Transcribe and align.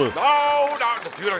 Ben 0.00 0.08
je 0.08 0.29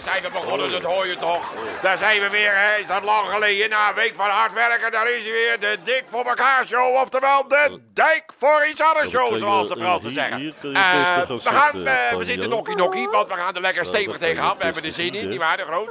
Nou, 0.05 0.21
nou, 0.21 0.23
natuurlijk 0.23 0.23
zijn 0.23 0.23
we 0.23 0.31
begonnen, 0.31 0.71
dat 0.71 0.83
hoor 0.93 1.07
je 1.07 1.17
toch. 1.17 1.53
Daar 1.83 1.99
zijn 1.99 2.21
we 2.21 2.29
weer, 2.31 2.53
hè. 2.55 2.77
Is 2.77 2.87
dat 2.87 3.03
lang 3.03 3.29
geleden? 3.29 3.71
Na 3.71 3.89
een 3.89 3.95
week 3.95 4.15
van 4.15 4.29
hard 4.31 4.53
werken, 4.53 4.93
daar 4.93 5.11
is 5.11 5.23
hij 5.23 5.33
weer. 5.33 5.61
De 5.61 5.79
Dik 5.85 6.05
voor 6.09 6.25
elkaar 6.25 6.67
show. 6.67 6.95
Oftewel, 6.95 7.49
de 7.49 7.81
Dijk 7.95 8.25
voor 8.39 8.67
iets 8.71 8.83
anders 8.83 9.11
show, 9.11 9.39
zoals 9.39 9.69
de 9.69 9.77
Fransen 9.77 10.13
zeggen. 10.13 10.37
hier 10.37 10.55
gaan 10.63 11.01
we 11.01 11.27
zitten, 11.29 11.53
gaan, 11.53 11.87
eh, 11.87 12.17
we 12.17 12.25
zitten 12.25 12.49
nokkie 12.49 12.77
nokkie, 12.77 13.09
want 13.09 13.29
we 13.29 13.35
gaan 13.35 13.55
er 13.55 13.61
lekker 13.61 13.85
stevig 13.85 14.17
tegenaan. 14.19 14.57
We 14.59 14.65
hebben 14.65 14.83
best 14.83 14.95
zin 14.95 15.15
in, 15.15 15.29
nietwaar, 15.29 15.57
de 15.57 15.63
groot? 15.65 15.91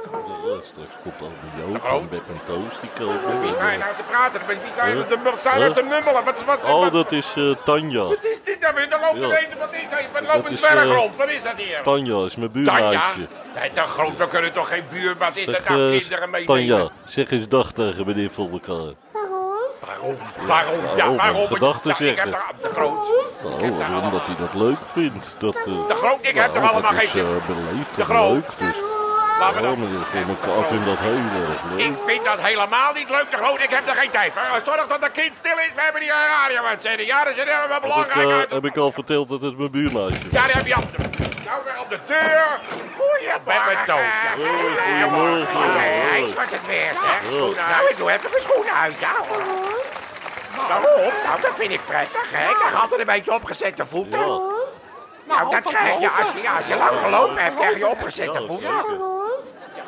Straks 0.62 0.94
komt 1.02 1.20
al 1.20 1.32
die 1.56 1.64
De 1.64 1.72
Joop 1.72 2.00
en 2.00 2.08
Beb 2.08 2.28
en 2.28 2.40
Toast, 2.46 2.80
die 2.80 3.06
Wie 3.40 3.52
sta 3.52 3.70
je 3.70 3.78
nou 3.78 3.94
te 3.96 4.02
praten? 4.02 4.40
Wie 4.46 4.58
sta 4.72 4.86
je 4.86 4.94
Huh? 4.94 5.70
te, 5.72 5.82
mummelen? 5.82 6.24
Wat, 6.24 6.44
wat, 6.44 6.58
Oh, 6.64 6.92
dat 6.92 7.12
is 7.12 7.34
eh, 7.36 7.50
Tanja. 7.64 8.02
wat 8.02 8.24
is 8.24 8.42
dit 8.42 8.62
dan 8.62 8.74
weer? 8.74 8.88
Dan 8.88 9.00
loopt 9.00 9.16
Ja. 9.18 9.38
er 9.38 9.58
wat 9.58 9.74
is 9.74 9.82
dat? 9.90 10.00
Wat 10.12 10.34
loopt 10.34 10.46
een 10.46 10.52
is, 10.52 10.60
berg 10.60 10.84
rond? 10.84 11.16
Wat 11.16 11.30
is 11.30 11.42
dat 11.42 11.52
hier? 11.56 11.82
Tanja 11.82 12.24
is 12.24 12.36
mijn 12.36 12.52
Tanja? 12.52 12.72
buurmeisje. 12.80 13.28
Nee, 13.54 13.72
de 13.72 13.80
groot, 14.00 14.16
we 14.18 14.26
kunnen 14.28 14.52
toch 14.52 14.68
geen 14.68 14.82
buur, 14.92 15.14
wat 15.18 15.36
is 15.36 15.44
Zeg, 15.44 15.68
nou, 15.68 15.98
kinderen 15.98 16.30
meenemen? 16.30 16.66
Tanja, 16.68 16.88
zeg 17.04 17.30
eens 17.30 17.48
dag 17.48 17.72
tegen 17.72 18.06
meneer 18.06 18.30
voor 18.30 18.50
elkaar. 18.50 18.92
Waarom? 19.86 20.16
Waarom? 20.46 20.78
Ja, 20.82 20.96
waarom? 20.96 21.16
waarom? 21.16 21.46
Gedachten 21.46 21.90
heb 21.90 21.96
zeggen. 21.98 22.30
de 22.62 22.68
groot. 22.68 23.06
Nou, 23.60 23.72
waarom 23.76 24.10
dat 24.10 24.20
hij 24.26 24.36
dat 24.38 24.54
leuk 24.54 24.78
vindt. 24.92 25.34
Dat, 25.38 25.52
De 25.54 25.94
groot, 25.94 26.18
ik 26.26 26.34
heb 26.34 26.46
toch 26.52 26.62
nou, 26.62 26.72
allemaal 26.74 26.92
dat 26.92 27.02
is 27.02 27.10
geen... 27.10 27.24
eh, 27.24 27.46
beleefd 27.46 27.94
De 27.94 28.00
en 28.00 28.06
groot. 28.06 28.32
leuk. 28.32 28.58
Dus, 28.58 28.76
Laten 29.40 29.56
we 29.56 29.62
ja, 29.62 29.68
dat... 29.68 29.76
meneer 29.78 30.04
voor 30.12 30.28
elkaar 30.34 30.64
vindt 30.72 30.86
dat 30.86 30.98
heel 30.98 31.24
erg 31.48 31.62
leuk. 31.70 31.86
Ik 31.86 31.96
vind 32.06 32.24
dat 32.24 32.38
helemaal 32.40 32.92
niet 32.92 33.10
leuk, 33.10 33.30
de 33.30 33.36
groot. 33.36 33.60
Ik 33.60 33.70
heb 33.70 33.88
er 33.88 33.94
geen 33.94 34.10
tijd 34.10 34.32
voor. 34.32 34.60
Zorg 34.64 34.86
dat 34.86 35.02
de 35.02 35.10
kind 35.10 35.34
stil 35.36 35.58
is. 35.58 35.70
We 35.74 35.80
hebben 35.82 36.02
hier 36.02 36.12
een 36.14 36.28
radio-uitzending. 36.38 37.08
Ja, 37.08 37.24
dat 37.24 37.32
is 37.32 37.38
helemaal 37.38 37.68
Heb 37.68 37.76
ik, 37.76 37.82
belangrijk. 37.82 38.28
eh, 38.28 38.36
uit. 38.36 38.50
heb 38.50 38.64
ik 38.64 38.76
al 38.76 38.92
verteld 38.92 39.28
dat 39.28 39.40
het 39.40 39.58
mijn 39.58 39.70
buurmeisje 39.70 40.18
is? 40.18 40.30
Ja, 40.30 40.46
daar 40.46 40.56
heb 40.56 40.66
je 40.66 40.76
op 40.76 40.92
de... 40.96 40.98
Nou, 41.44 41.62
weer 41.64 41.78
op 41.80 41.88
de 41.88 41.98
deur. 42.06 42.46
Goeie 42.98 43.26
met 43.44 43.44
mijn. 43.44 43.60
Hoi, 43.86 44.04
goedemorgen. 44.86 45.46
Hij 45.80 46.22
wordt 46.34 46.50
het 46.50 46.66
weer, 46.66 46.92
zeg. 47.02 47.20
Ja. 47.30 47.68
Nou, 47.70 47.88
ik 47.90 47.96
doe 47.96 48.10
even 48.10 48.30
mijn 48.30 48.42
schoenen 48.42 48.74
uit, 48.74 48.94
ja. 49.00 49.12
Waarom? 50.68 51.12
Nou, 51.24 51.40
dat 51.40 51.50
vind 51.54 51.70
ik 51.70 51.80
prettig, 51.86 52.26
hè. 52.30 52.50
Ik 52.50 52.56
krijg 52.56 52.82
altijd 52.82 53.00
een 53.00 53.06
beetje 53.06 53.34
opgezette 53.34 53.86
voeten. 53.86 54.18
Ja. 54.20 54.38
Nou, 55.24 55.50
dat 55.50 55.60
krijg 55.62 56.00
je 56.00 56.10
als 56.10 56.42
je, 56.42 56.50
als 56.50 56.66
je 56.66 56.76
lang 56.76 56.98
gelopen 57.04 57.36
hebt, 57.42 57.56
krijg 57.56 57.78
je 57.78 57.88
opgezette 57.88 58.40
Ja, 58.40 58.46
voeten. 58.46 58.84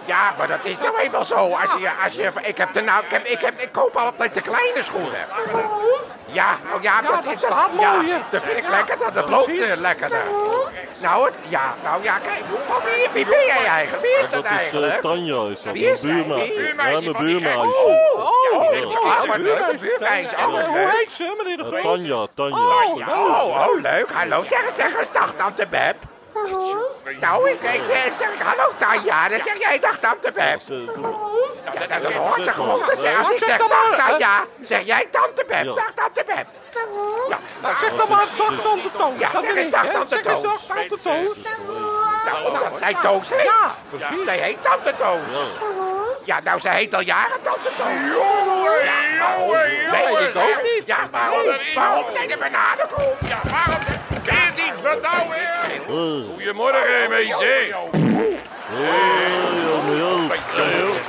Ja, 0.05 0.34
maar 0.39 0.48
dat 0.48 0.58
is 0.62 0.78
nou 0.78 0.98
eenmaal 0.98 1.25
zo. 1.25 1.34
Als 1.36 1.72
je, 1.78 1.91
als 2.05 2.14
je, 2.14 2.31
ik, 2.42 2.56
heb 2.58 2.77
er 2.77 2.83
nou, 2.84 3.05
ik, 3.05 3.11
heb, 3.11 3.27
ik, 3.27 3.41
heb, 3.41 3.61
ik 3.61 3.72
koop 3.72 3.97
altijd 3.97 4.34
de 4.34 4.41
kleine 4.41 4.83
schoenen. 4.83 5.27
Ja, 6.27 6.56
oh 6.75 6.83
ja, 6.83 7.03
dat, 7.03 7.25
dat 7.25 7.34
is 7.34 7.41
staat 7.41 7.70
ja, 7.78 8.03
dat 8.30 8.42
vind 8.42 8.58
ik 8.58 8.69
lekker. 8.69 8.98
Dat, 8.98 9.14
dat 9.14 9.28
loopt 9.28 9.61
eh, 9.61 9.77
lekkerder. 9.77 10.23
Nou, 11.00 11.25
het, 11.27 11.39
ja, 11.48 11.75
nou 11.83 12.03
ja, 12.03 12.19
kijk, 12.19 12.42
hoe, 12.48 12.80
wie, 12.84 13.08
wie 13.12 13.27
ben 13.27 13.47
jij 13.47 13.64
eigenlijk? 13.67 14.03
Wie 14.03 14.14
is 14.25 14.30
dat, 14.30 14.33
Dat 14.33 14.45
is 14.45 14.50
eh, 14.50 14.56
eigenlijk? 14.56 15.00
Tanja, 15.00 15.50
is 15.50 15.62
dat. 15.62 15.73
Wie 15.73 15.92
is 15.92 16.00
buurmeisje. 16.00 16.53
Ja, 16.53 16.58
Buurmeisje 16.61 17.11
mijn 17.11 17.25
buurmeisje. 17.25 18.12
Oh, 18.17 18.73
Ja. 18.73 18.78
ja, 18.80 19.27
wat 19.27 19.36
leuk, 19.36 19.58
een 19.70 19.78
buurmeisje. 19.80 20.36
Oh, 20.36 20.64
Hoe 20.67 20.91
heet 20.98 21.12
ze, 21.12 21.34
meneer 21.39 21.56
de 21.56 21.64
Groot? 21.64 21.83
Tanja, 21.83 22.27
Tanja. 22.34 22.56
Oh, 22.56 22.98
Ja, 22.98 23.23
oh, 23.23 23.69
oh, 23.69 23.80
leuk. 23.80 24.06
Hallo, 24.12 24.42
zeg 24.42 24.67
eens, 24.67 24.75
zeg 24.77 24.98
eens, 24.98 25.12
dag, 25.12 25.33
tante 25.36 25.67
Beb. 25.67 25.97
Nou, 27.20 27.50
ik, 27.50 27.62
ik 27.62 27.88
eh, 27.88 27.98
zeg 28.19 28.28
hallo 28.42 28.72
Tanja, 28.78 29.28
dan 29.28 29.38
zeg 29.44 29.58
jij 29.58 29.78
dag 29.78 29.98
tante 29.98 30.33
Beb. 30.33 30.61
Eh, 30.69 30.77
Ja, 31.64 31.86
dat, 31.86 32.02
dat 32.02 32.12
hoort 32.12 32.44
ze 32.44 32.50
gewoon. 32.50 32.78
Dan 32.86 32.97
zeg- 33.00 33.19
Als 33.19 33.30
ik 33.30 33.44
zeg 33.44 33.58
dag 33.58 33.97
Tanja, 34.06 34.45
zeg 34.61 34.83
jij 34.84 35.08
tante 35.11 35.45
Beb, 35.48 35.64
Ja. 35.64 35.73
dag 35.74 35.90
tante 35.95 36.24
Beb. 36.27 36.46
Ja, 37.29 37.39
Nou, 37.62 37.74
zeg 37.77 37.90
dan 37.96 38.08
maar 38.08 38.24
dag 38.36 38.61
tante 38.62 38.89
Toos. 38.96 39.12
Ja, 39.18 39.29
Dat 39.33 39.42
zeg 39.42 39.51
eens 39.56 39.61
ik, 39.67 39.73
dag 39.73 39.84
tante 39.86 40.06
Zeg 40.08 40.24
eens 40.24 40.42
Toos. 40.42 40.67
dag 40.67 40.77
tante 40.77 41.02
Toos. 41.02 41.36
nou, 42.24 42.52
nou, 42.52 42.64
zij 42.79 42.96
Toos 43.02 43.29
heet. 43.30 43.42
Ja, 43.42 43.74
precies. 43.90 44.24
Zij 44.24 44.36
heet 44.39 44.62
tante 44.62 44.95
Toos. 44.96 45.36
Ja, 46.24 46.40
nou, 46.45 46.61
zij 46.61 46.74
heet 46.74 46.95
al 46.95 47.01
jaren 47.01 47.42
tante 47.42 47.62
Toos. 47.77 47.77
Ja, 48.83 49.18
waarom? 49.18 49.51
Weet 49.51 50.29
ik 50.29 50.36
ook 50.36 50.62
niet. 50.62 50.83
Ja, 50.86 51.08
waarom, 51.11 51.45
waarom 51.74 52.05
zijn 52.12 52.30
er 52.30 52.39
bananen? 52.39 52.86
Ja, 53.29 53.40
waarom? 53.51 53.80
Weer 54.92 55.01
vertrouwen, 55.01 55.36
hè? 55.36 55.73
eh, 55.75 56.35
Goedemorgen, 56.35 57.08
mensen. 57.08 57.39
Hey. 57.39 57.75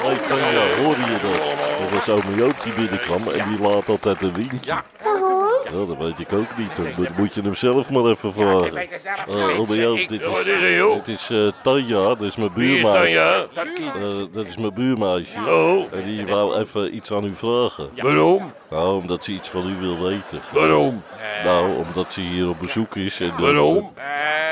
Hey 0.04 0.18
Tanja, 0.28 0.84
hoorde 0.84 1.02
je 1.02 1.18
dat? 1.22 1.40
Dat 1.80 2.06
was 2.06 2.10
ome 2.26 2.36
Joop 2.36 2.64
die 2.64 2.74
binnenkwam 2.74 3.28
en 3.32 3.50
die 3.50 3.60
laat 3.68 3.90
altijd 3.90 4.22
een 4.22 4.34
windje. 4.34 4.58
Ja. 4.62 4.84
Ja, 5.74 5.86
dat 5.86 5.98
weet 5.98 6.20
ik 6.20 6.34
ook 6.34 6.58
niet. 6.58 6.76
Dan 6.76 7.08
moet 7.18 7.34
je 7.34 7.42
hem 7.42 7.56
zelf 7.56 7.90
maar 7.90 8.06
even 8.06 8.30
Ik 8.30 8.36
vragen. 8.36 8.74
weet 8.74 8.92
het 8.94 9.02
zelf 9.02 9.40
Eh, 9.40 10.02
Ik- 10.02 10.10
dit 10.10 10.26
Wat 10.26 10.40
is, 10.40 10.46
is 10.46 10.62
er, 10.62 10.76
joh? 10.76 10.94
dit 11.06 11.08
is 11.16 11.30
eh, 11.30 11.48
Tanja, 11.64 11.96
dat 12.04 12.22
is 12.22 12.36
mijn 12.36 12.54
buurmeisje. 12.56 13.50
Dat. 13.54 13.66
Eh, 13.68 14.24
dat 14.34 14.46
is 14.46 14.58
mijn 14.58 14.74
buurmeisje. 14.74 15.38
Oh. 15.48 15.86
En 15.94 16.04
die 16.06 16.26
wou 16.26 16.56
even 16.60 16.96
iets 16.96 17.12
aan 17.12 17.24
u 17.26 17.34
vragen. 17.36 17.90
Waarom? 18.02 18.52
Nou, 18.70 18.98
omdat 19.02 19.24
ze 19.24 19.32
iets 19.32 19.50
van 19.50 19.68
u 19.70 19.76
wil 19.80 20.02
weten. 20.04 20.40
Waarom? 20.52 21.04
Nou, 21.44 21.76
omdat 21.88 22.14
ze 22.14 22.22
hier 22.22 22.50
op 22.50 22.60
bezoek 22.60 22.96
is. 22.96 23.20
En, 23.20 23.30
eh, 23.30 23.40
Waarom? 23.40 23.92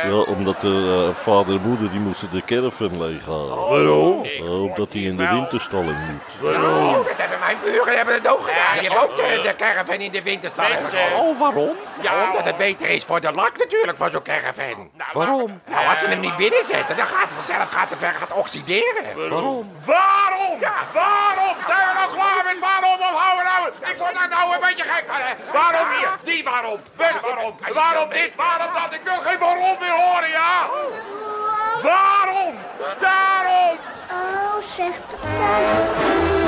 Ja, 0.09 0.19
omdat 0.35 0.61
de 0.61 1.05
eh, 1.09 1.15
vader 1.15 1.55
en 1.55 1.61
moeder 1.67 1.91
die 1.91 1.99
moesten 1.99 2.27
de 2.31 2.41
caravan 2.45 3.01
leeghalen. 3.07 3.57
Waarom? 3.57 4.23
Eh, 4.23 4.61
omdat 4.63 4.93
hij 4.93 5.01
in 5.01 5.17
de 5.17 5.27
winterstalling 5.31 5.97
moet. 6.11 6.51
Oh, 6.53 6.93
dat 6.93 7.05
hebben 7.07 7.20
mijn 7.51 7.73
buren 7.73 7.95
hebben 7.95 8.13
het 8.13 8.27
ook 8.27 8.41
gedaan. 8.47 8.73
Die 8.79 8.89
hebben 8.89 9.09
ook 9.09 9.15
de, 9.15 9.41
de 9.41 9.55
caravan 9.55 9.95
in 9.95 10.11
de 10.11 10.21
winterstalling 10.21 10.85
gegooid. 10.85 11.13
Oh, 11.13 11.39
waarom? 11.39 11.75
Ja, 12.01 12.29
omdat 12.29 12.45
het 12.45 12.57
beter 12.57 12.89
is 12.89 13.03
voor 13.03 13.21
de 13.21 13.31
lak 13.31 13.57
natuurlijk 13.57 13.97
van 13.97 14.11
zo'n 14.11 14.21
caravan. 14.21 14.91
Waarom? 15.13 15.61
Nou, 15.65 15.87
als 15.87 15.99
ze 15.99 16.07
hem 16.07 16.19
niet 16.19 16.35
binnen 16.35 16.65
zetten, 16.65 16.97
dan 16.97 17.07
gaat 17.07 17.29
het 17.29 17.33
vanzelf 17.33 17.69
gaat 17.69 17.89
het 17.89 17.99
ver 17.99 18.13
gaat 18.13 18.33
oxideren. 18.33 19.29
Waarom? 19.29 19.71
Waarom? 19.85 20.59
Ja, 20.59 20.73
waarom? 20.93 21.55
Zijn 21.67 21.87
we 21.87 21.93
nou 21.93 22.11
klaar 22.11 22.43
met 22.45 22.59
waarom 22.59 22.99
of 23.09 23.19
houden 23.21 23.43
we 23.43 23.49
nou? 23.51 23.91
Ik 23.91 23.97
word 23.97 24.13
daar 24.13 24.29
nou 24.29 24.53
een 24.53 24.59
beetje 24.59 24.83
gek 24.83 25.03
van, 25.07 25.21
hè? 25.21 25.33
Waarom 25.51 25.87
hier? 25.97 26.11
Die 26.23 26.43
waarom? 26.43 26.79
Dus 26.95 27.19
waarom? 27.21 27.55
Waarom 27.73 28.09
dit? 28.09 28.35
Waarom 28.35 28.73
dat? 28.73 28.93
Ik 28.93 29.03
wil 29.03 29.19
geen 29.19 29.39
waarom 29.39 29.75
meer 29.79 29.91
horen, 29.91 30.29
ja? 30.29 30.69
Waarom? 31.81 32.55
Daarom! 32.99 33.77
Oh, 34.11 34.61
zegt 34.63 35.09
de 35.09 36.40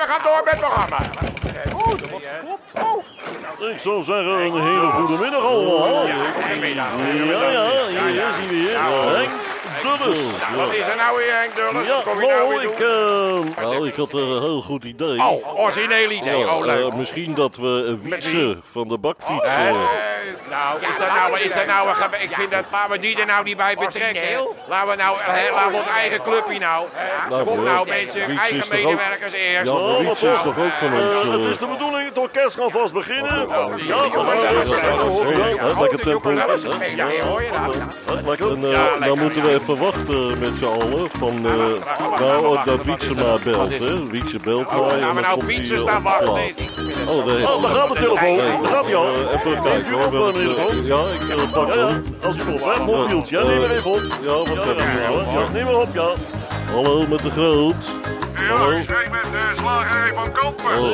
we 0.00 0.06
gaan 0.06 0.22
door 0.22 0.42
met 0.44 0.52
het 0.52 0.60
programma. 0.60 0.98
Ik 3.72 3.78
zou 3.78 4.02
zeggen, 4.02 4.32
een 4.32 4.66
hele 4.66 4.90
goede 4.90 5.22
middag 5.22 5.44
allemaal. 5.44 6.06
Ja, 6.06 6.14
ja, 6.64 6.88
ja, 7.50 7.66
hier 7.80 8.26
is 8.26 8.34
hij 8.36 8.48
weer. 8.48 8.78
Henk 9.16 9.49
Dulles. 9.82 10.20
Wat 10.56 10.74
is 10.74 10.86
er 10.86 10.96
nou 10.96 11.16
weer, 11.16 11.34
Henk 11.40 11.54
Dulles? 11.54 11.86
Ja, 11.86 11.94
Wat 11.94 12.02
kom 12.04 12.20
je 12.20 12.26
nou 12.26 12.38
nou, 12.38 12.48
weer 12.60 12.70
ik, 12.70 12.76
doen? 12.78 13.54
eh, 13.56 13.62
nou, 13.62 13.88
ik 13.88 13.94
had 13.96 14.12
een 14.12 14.26
heel 14.40 14.60
goed 14.60 14.84
idee. 14.84 15.18
Oh, 15.22 15.60
origineel 15.60 16.10
idee. 16.10 16.38
Ja, 16.38 16.54
Oh, 16.56 16.64
leuk. 16.64 16.90
eh, 16.90 16.94
misschien 16.98 17.34
dat 17.34 17.56
we 17.56 17.66
een 17.86 18.00
wietsen 18.02 18.62
van 18.72 18.88
de 18.88 18.98
bakfiets... 18.98 19.48
eh, 19.48 19.62
Leuk. 19.64 19.88
Nou, 20.50 20.80
is 20.80 20.98
dat 20.98 21.08
nou, 21.08 21.38
is 21.40 21.52
dat 21.52 21.66
nou 21.66 21.88
een 21.88 22.20
Ik 22.22 22.30
vind 22.34 22.50
dat, 22.50 22.64
laten 22.72 22.90
we 22.90 22.98
die 22.98 23.20
er 23.20 23.26
nou 23.26 23.44
niet 23.44 23.56
bij 23.56 23.74
betrekken. 23.78 24.46
Laten 24.68 24.88
we 24.90 24.96
nou, 24.96 25.16
hè, 25.20 25.50
laten 25.52 25.70
we 25.72 25.76
ons 25.78 25.86
eigen 25.88 26.22
clubje 26.22 26.58
nou. 26.58 26.86
Nou, 27.30 27.44
Kom 27.44 27.62
nou 27.62 27.88
mensen, 27.88 28.26
Wiets 28.26 28.50
eigen 28.50 28.68
medewerkers 28.84 29.32
eerst. 29.32 29.72
Ja, 29.72 30.10
is 30.32 30.42
toch 30.42 30.58
ook 30.58 30.72
van 30.72 30.92
ons... 30.92 31.14
het 31.22 31.44
eh, 31.44 31.50
is 31.50 31.58
de 31.58 31.66
bedoeling, 31.66 32.08
het 32.08 32.18
orkest 32.18 32.56
gaat 32.60 32.70
vast 32.70 32.92
beginnen. 32.92 33.34
Ja, 33.34 33.44
dat 33.44 33.78
is- 33.78 33.86
lekker 35.78 35.98
tempo. 36.00 36.32
Lekker. 38.24 38.72
Eh, 38.72 39.06
dan 39.06 39.18
moeten 39.18 39.42
we 39.42 39.48
even 39.54 39.69
wachten 39.76 40.38
met 40.38 40.50
z'n 40.58 40.64
allen. 40.64 41.08
Van, 41.18 41.46
eh, 41.46 42.20
nou, 42.20 42.58
dat 42.64 42.84
Wietse 42.84 43.14
maar 43.14 43.38
belt, 43.44 43.70
hè. 43.78 44.06
Wietse 44.10 44.38
belt 44.44 44.66
Gaan 44.68 45.14
we 45.14 45.20
nou 45.20 45.34
komt 45.34 45.46
hij, 45.46 45.54
fietsen 45.54 45.76
eh, 45.76 45.82
staan 45.82 45.96
op 45.96 46.02
wachten? 46.02 46.24
plaat. 46.24 46.34
Nee, 46.36 46.48
ik 46.48 46.70
vind 46.74 46.94
het 46.94 47.08
Oh. 47.08 47.16
Oh, 47.56 47.62
daar 47.62 47.70
gaat 47.74 47.88
de 47.88 47.94
telefoon. 47.94 48.36
Daar 48.36 48.72
gaat 48.72 48.84
hij 48.84 48.94
al. 48.96 49.04
eh, 49.04 49.34
Even 49.40 49.62
kijken 49.62 49.92
hoor. 49.92 50.26
op, 50.28 50.34
de? 50.34 50.80
Ja, 50.82 51.00
ik 51.00 51.36
uh, 51.36 51.52
pak 51.52 51.74
hem. 51.74 52.04
als 52.22 52.36
u 52.36 52.38
komt, 52.44 52.60
hè, 52.64 52.84
mobieltje. 52.84 53.38
Ja, 53.38 53.44
neem 53.46 53.58
maar 53.60 53.70
even 53.70 53.90
op. 53.90 54.00
Ja, 54.22 54.32
wat 54.32 54.46
we 54.46 54.54
nou? 54.54 55.40
ja, 55.44 55.48
neem 55.52 55.64
maar 55.64 55.74
op, 55.80 55.88
ja. 55.94 56.08
Hallo, 56.74 57.06
met 57.08 57.20
de 57.22 57.30
Groot. 57.30 57.74
Ja, 58.48 58.76
ik 58.76 58.82
spreek 58.82 59.10
met 59.10 59.26
uh, 59.34 59.40
slagerij 59.54 60.12
van 60.14 60.32
Kampen. 60.32 60.64
Oh, 60.78 60.86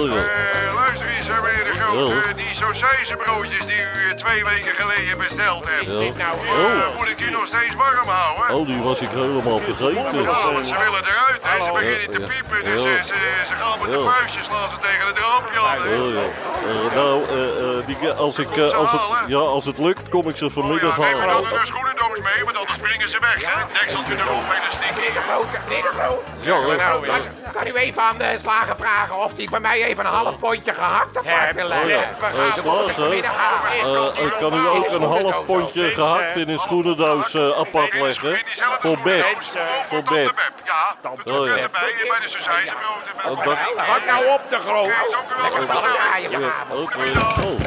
oh 0.00 0.08
ja. 0.08 0.14
Eh, 0.14 0.74
luister 0.74 1.06
meneer 1.42 1.64
de 1.64 1.70
Groot. 1.80 2.08
Ja. 2.08 2.32
Die 2.32 2.54
saucijzenbroodjes 2.54 3.66
die 3.66 3.76
u 3.80 4.08
eh, 4.10 4.14
twee 4.16 4.44
weken 4.44 4.74
geleden 4.74 5.18
besteld 5.18 5.64
hebt. 5.68 5.90
Ja. 5.90 5.98
Dit 5.98 6.16
nou, 6.16 6.36
Eh, 6.46 6.96
moet 6.96 7.08
ik 7.08 7.18
die 7.18 7.30
nog 7.30 7.46
steeds 7.46 7.74
warm 7.74 8.08
houden? 8.08 8.56
Oh, 8.56 8.66
die 8.66 8.80
was 8.82 9.00
ik 9.00 9.10
helemaal 9.10 9.58
vergeten. 9.58 10.22
Ja, 10.22 10.52
want 10.52 10.66
ze 10.66 10.74
willen 10.78 11.02
eruit, 11.04 11.42
hè. 11.48 11.64
Ze 11.64 11.70
beginnen 11.72 12.10
te 12.10 12.20
Ja. 12.20 12.26
piepen, 12.26 12.64
dus 12.64 12.82
Ja. 12.82 12.88
eh, 12.96 13.02
ze, 13.02 13.14
ze 13.46 13.54
gaan 13.54 13.78
met 13.82 13.90
de 13.90 13.96
Ja. 13.98 14.02
vuistjes 14.10 14.44
slaan 14.44 14.68
ze 14.70 14.76
tegen 14.78 15.06
het 15.06 15.18
raampje. 15.18 15.60
Oh, 15.60 16.12
ja. 16.14 16.26
Eh, 16.68 16.94
nou, 16.94 17.24
die, 17.86 18.10
als, 18.10 18.38
ik, 18.38 18.48
als, 18.58 18.92
het, 18.92 19.00
ja, 19.26 19.38
als 19.38 19.64
het 19.64 19.78
lukt, 19.78 20.08
kom 20.08 20.28
ik 20.28 20.36
ze 20.36 20.44
Oh 20.44 20.50
ja, 20.54 20.60
vanmiddag 20.60 20.96
neem 20.98 21.16
maar 21.18 21.26
dan 21.26 21.44
halen. 21.44 21.60
een 21.60 21.66
schoenendoos 21.66 22.20
mee, 22.20 22.44
want 22.44 22.56
anders 22.56 22.76
springen 22.76 23.08
ze 23.08 23.18
weg, 23.20 23.44
hè? 23.44 23.64
Dekseltje 23.80 24.14
erop, 24.14 24.42
Meneer 24.48 24.94
de 24.94 25.12
hier. 25.12 25.22
Groot, 25.28 25.46
meneer 25.68 25.82
de 25.82 25.88
Groot. 25.98 26.22
Ja, 26.40 26.52
hoor. 26.52 26.76
Nou, 26.76 27.06
kan, 27.06 27.20
kan 27.52 27.66
u 27.66 27.72
even 27.74 28.02
aan 28.02 28.18
de 28.18 28.36
slager 28.40 28.76
vragen 28.76 29.16
of 29.24 29.32
hij 29.36 29.46
bij 29.50 29.60
mij 29.60 29.84
even 29.84 30.04
een 30.04 30.10
half 30.12 30.38
pondje 30.38 30.74
gehakt 30.74 31.16
ja. 31.28 32.08
Eh, 32.20 32.54
slager. 32.54 33.12
Eh, 33.12 34.24
ik 34.24 34.32
kan 34.38 34.54
u 34.54 34.68
ook 34.68 34.88
een 34.90 35.02
half 35.02 35.44
pondje 35.44 35.84
gehakt 35.90 36.36
in 36.36 36.48
een 36.48 36.58
schoenendoos 36.58 37.34
eh, 37.34 37.58
apart 37.58 37.92
leggen. 37.94 38.38
Voor 38.78 38.98
Beb. 39.04 39.24
Voor 39.84 40.02
Beb. 40.02 40.32
Ja, 40.64 40.96
Oh, 41.24 41.46
ja. 41.46 41.52
eh, 41.56 41.64
bij 41.72 42.20
de. 42.20 42.72
Oh, 43.28 43.46
Hak 43.76 44.04
nou 44.06 44.26
op 44.26 44.40
de 44.48 44.58
Groot. 44.58 44.90
Oh, 46.72 47.60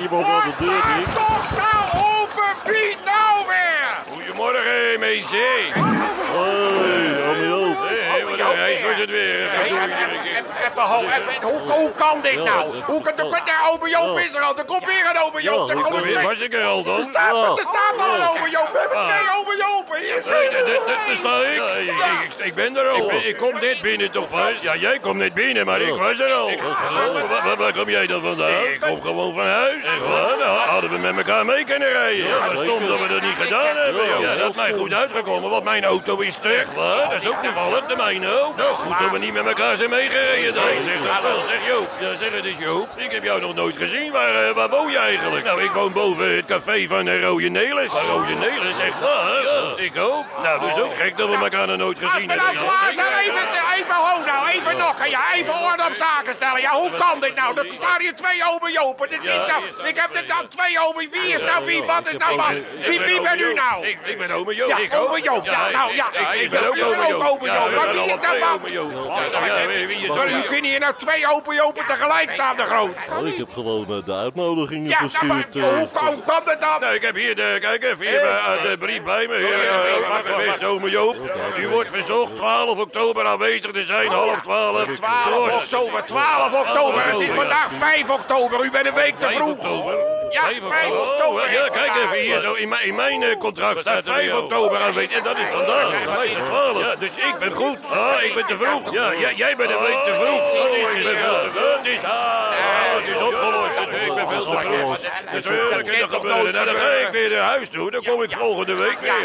iemand 0.00 0.26
aan 0.26 0.54
de 0.58 0.64
deur 0.64 0.96
niet. 0.96 1.14
toch 1.14 1.50
nou 1.50 2.04
open, 2.06 2.72
wie 2.72 2.96
nou 3.04 3.46
weer? 3.46 3.96
Goedemorgen, 4.12 4.98
meisje. 5.00 5.46
Een 8.64 8.70
reis 8.70 8.82
was 8.82 8.96
het 8.96 9.10
weer. 9.10 9.40
Even- 10.64 10.82
ho- 10.82 11.00
even- 11.00 11.42
Hoe 11.42 11.60
hoe 11.72 11.92
kan 11.92 12.20
dit 12.20 12.44
nou? 12.44 12.82
Hoe 12.86 13.02
kan 13.02 13.16
de 13.16 13.22
ome 13.72 13.88
Joop 13.88 14.18
is 14.18 14.34
er 14.34 14.40
al? 14.42 14.58
Er 14.58 14.64
komt 14.64 14.84
weer 14.86 15.10
een 15.10 15.22
ome 15.22 15.42
Joop. 15.42 15.68
Er 15.70 15.76
komt 15.80 16.02
weer. 16.02 16.18
Er 16.18 16.64
al 16.64 16.84
staat, 17.10 17.34
Ja. 17.34 17.50
er 17.50 17.58
staat 17.58 18.06
al 18.08 18.14
een 18.14 18.28
ome 18.28 18.50
Joop. 18.50 18.68
We 18.72 18.78
hebben 18.78 18.98
Ah. 18.98 19.08
twee 19.08 19.28
ome 19.38 19.56
Jopen. 19.56 19.98
Hier 19.98 20.18
is 20.18 20.26
er. 20.26 20.64
Daar 20.86 21.16
sta 21.16 21.36
ik. 21.38 22.44
Ik, 22.46 22.54
ben 22.54 22.76
er 22.76 22.88
al. 22.88 23.10
Ik, 23.12 23.36
kom 23.36 23.52
net 23.60 23.80
binnen 23.82 24.10
toch 24.10 24.28
pas? 24.28 24.50
Ja, 24.60 24.76
jij 24.76 24.98
komt 24.98 25.16
net 25.16 25.34
binnen, 25.34 25.66
maar 25.66 25.80
ik 25.80 25.94
was 25.94 26.18
er 26.20 26.32
al. 26.32 26.46
Oh, 26.46 27.30
waar, 27.44 27.56
waar- 27.56 27.72
kom 27.72 27.90
jij 27.90 28.06
dan 28.06 28.22
vandaan? 28.22 28.50
Ik 28.64 28.80
kom 28.80 29.02
gewoon 29.02 29.34
van 29.34 29.46
huis. 29.46 29.84
Hadden 30.66 30.90
we 30.90 30.98
met 30.98 31.16
elkaar 31.16 31.44
mee 31.44 31.64
kunnen 31.64 31.88
rijden. 31.92 32.26
Stom 32.54 32.86
dat 32.86 32.98
we 33.00 33.06
dat 33.08 33.22
niet 33.22 33.36
gedaan 33.40 33.76
hebben. 33.76 34.20
Ja, 34.20 34.34
dat 34.36 34.50
is 34.50 34.56
mij 34.56 34.72
goed 34.72 34.92
uitgekomen, 34.92 35.50
want 35.50 35.64
mijn 35.64 35.84
auto 35.84 36.18
is 36.18 36.34
terug. 36.36 36.68
Dat 36.74 37.22
is 37.22 37.28
ook 37.28 37.42
toevallig, 37.42 37.86
de 37.86 37.96
mijne 37.96 38.40
ook. 38.42 38.53
Nou, 38.56 38.74
goed 38.74 38.98
dat 38.98 39.10
we 39.10 39.18
niet 39.18 39.32
met 39.32 39.46
elkaar 39.46 39.76
zijn 39.76 39.90
meegereden 39.90 40.54
dan. 40.54 40.62
Zeg 40.84 41.02
dat 41.02 41.22
wel, 41.22 41.42
zeg 41.42 41.66
Joop. 41.66 41.88
Ja, 42.00 42.14
zeg 42.14 42.32
het 42.32 42.44
eens 42.44 42.58
Joop. 42.58 42.88
Ik 42.96 43.10
heb 43.10 43.22
jou 43.22 43.40
nog 43.40 43.54
nooit 43.54 43.76
gezien. 43.76 44.12
Waar, 44.12 44.48
eh, 44.48 44.54
waar 44.54 44.68
woon 44.68 44.90
je 44.90 44.98
eigenlijk? 44.98 45.44
Nou, 45.44 45.62
ik 45.62 45.70
woon 45.70 45.92
boven 45.92 46.36
het 46.36 46.44
café 46.44 46.86
van 46.86 47.08
eh, 47.08 47.22
Rode 47.22 47.48
Nelis. 47.48 47.92
Rode 47.92 48.34
Nelis, 48.34 48.78
echt 48.78 49.00
waar? 49.00 49.42
Ja, 49.42 49.82
ik 49.84 49.96
ook. 49.98 50.24
Nou, 50.42 50.60
dat 50.60 50.76
is 50.76 50.82
ook 50.82 50.96
gek 50.96 51.16
dat 51.16 51.28
we 51.28 51.36
elkaar 51.36 51.66
nog 51.66 51.76
nooit 51.76 52.02
Als 52.02 52.12
gezien 52.12 52.28
we 52.28 52.34
nou 52.34 52.46
hebben. 52.46 52.64
klaar 52.64 52.90
Ja, 52.90 52.94
zijn, 52.94 53.18
even, 53.18 53.42
even 53.76 53.94
ho 53.94 54.24
nou, 54.24 54.48
even 54.48 54.76
nokken, 54.76 55.10
ja, 55.10 55.34
even 55.34 55.54
orde 55.54 55.84
op 55.84 55.94
zaken 55.94 56.34
stellen. 56.34 56.60
Ja, 56.60 56.70
hoe 56.70 56.90
kan 56.90 57.20
dit 57.20 57.34
nou? 57.34 57.58
Er 57.58 57.66
staan 57.70 58.00
hier 58.00 58.16
twee 58.16 58.42
ome 58.52 58.72
Jopen. 58.72 59.08
Dit 59.08 59.22
is 59.22 59.30
zo. 59.30 59.84
Ik 59.84 59.96
heb 59.96 60.16
er 60.16 60.26
dan 60.26 60.48
twee 60.48 60.80
ome. 60.86 61.08
Wie 61.10 61.32
is 61.32 61.40
nou 61.40 61.64
wie? 61.64 61.82
Wat 61.82 62.06
is 62.06 62.16
nou 62.16 62.36
wat? 62.36 62.52
Wie, 62.86 63.00
wie 63.00 63.20
ben 63.20 63.38
u 63.38 63.54
nou? 63.54 63.86
Ik, 63.86 64.18
ben 64.18 64.30
ome 64.30 64.54
Joop. 64.54 64.68
Ja, 64.68 64.98
ome 64.98 65.20
Joop. 65.22 65.44
Nou 65.44 65.94
ja, 65.94 66.06
ik, 66.32 66.50
ben 66.50 66.68
ook 66.68 66.82
ome 66.82 67.08
Joop. 67.08 67.40
we 67.40 68.04
is 68.04 68.20
dat 68.20 68.43
twee 68.64 68.72
dan? 68.72 68.88
ome 68.88 68.92
Joop. 68.92 69.22
Ja, 69.46 69.66
wie- 69.66 69.86
wie 69.86 69.96
is 69.96 70.04
Sorry, 70.06 70.30
dat? 70.30 70.40
hoe 70.40 70.44
kunnen 70.44 70.70
hier 70.70 70.80
nou 70.80 70.94
twee 70.96 71.26
ome 71.32 71.54
Jopen 71.54 71.86
tegelijk 71.86 72.30
staan, 72.30 72.56
de 72.56 72.62
groot? 72.62 72.96
Oh, 73.18 73.26
ik 73.26 73.36
heb 73.36 73.52
gewoon 73.52 73.86
eh, 73.88 74.04
de 74.04 74.14
uitnodigingen 74.14 74.88
Ja, 74.90 75.00
nou, 75.00 75.26
maar 75.26 75.46
eh, 75.54 75.62
hoe 75.78 75.88
kan, 75.92 76.06
hoe 76.06 76.22
kan 76.26 76.40
dat 76.44 76.60
dan? 76.60 76.80
Nou, 76.80 76.94
ik 76.94 77.02
heb 77.02 77.14
hier 77.14 77.34
de, 77.34 77.56
kijk 77.60 77.84
even, 77.84 78.06
hier 78.06 78.20
bij- 78.20 78.70
de 78.70 78.76
brief 78.78 79.02
bij 79.02 79.26
me. 79.26 79.36
Hier, 79.36 79.68
eh, 79.68 80.46
beste 80.46 80.66
ome 80.66 80.90
Joop. 80.90 81.16
U 81.58 81.68
wordt 81.68 81.90
verzocht 81.90 82.36
12 82.36 82.78
oktober 82.78 83.26
aanwezig 83.26 83.70
te 83.70 83.82
zijn, 83.82 84.08
half 84.08 84.40
12. 84.40 84.84
12 84.94 85.52
oktober, 85.62 86.04
12 86.04 86.52
oktober. 86.68 87.04
Het 87.04 87.20
is 87.20 87.30
vandaag 87.30 87.68
5 87.78 88.10
oktober. 88.10 88.64
U 88.64 88.70
bent 88.70 88.86
een 88.86 88.94
week 88.94 89.14
te 89.18 89.26
5 89.26 89.34
vroeg. 89.36 90.13
Ja, 90.34 90.42
5 90.70 90.90
oktober. 90.90 91.42
Oh, 91.42 91.50
ja, 91.50 91.68
kijk 91.68 91.92
even 92.04 92.18
hier 92.18 92.40
zo. 92.40 92.52
In 92.52 92.68
mijn, 92.68 92.86
in 92.86 92.94
mijn 92.94 93.22
eh, 93.22 93.36
contract 93.38 93.78
staat 93.78 94.04
5 94.04 94.34
oktober 94.34 94.78
aanwezig. 94.78 95.16
En 95.16 95.22
dat 95.22 95.38
is 95.38 95.48
vandaag. 95.48 95.92
12. 96.46 96.80
Ja, 96.80 96.94
dus 96.96 97.10
ik 97.16 97.34
ben 97.38 97.52
goed. 97.52 97.78
Ah, 97.90 98.22
ik 98.22 98.34
ben 98.34 98.44
te 98.44 98.56
vroeg. 98.56 98.92
Ja, 98.92 99.14
jij, 99.14 99.34
jij 99.34 99.56
bent 99.56 99.70
een 99.70 99.78
week 99.80 100.04
te 100.04 100.14
vroeg. 100.14 100.42
Oh, 100.52 100.96
ik 100.96 101.04
ben 101.04 101.16
veel 101.16 101.40
te 101.42 101.50
vroeg. 101.50 101.76
Het 101.76 101.86
is, 101.86 102.04
ah, 102.04 102.50
het 102.98 103.08
is 103.08 103.22
opgelost. 103.22 103.78
Ik 103.78 104.14
ben 104.14 104.28
veel 104.28 104.44
te 104.44 104.58
vroeg. 104.68 104.98
Natuurlijk, 105.32 105.86
en 105.86 106.00
dat 106.00 106.10
gebeuren. 106.10 106.52
Nou, 106.52 106.64
dan 106.66 106.74
ga 106.74 106.88
ik 106.90 107.08
weer 107.10 107.30
naar 107.30 107.40
huis 107.40 107.68
toe. 107.68 107.90
Dan 107.90 108.02
kom 108.02 108.22
ik 108.22 108.30
volgende 108.32 108.74
week 108.74 109.00
weer. 109.00 109.10
Ja, 109.10 109.16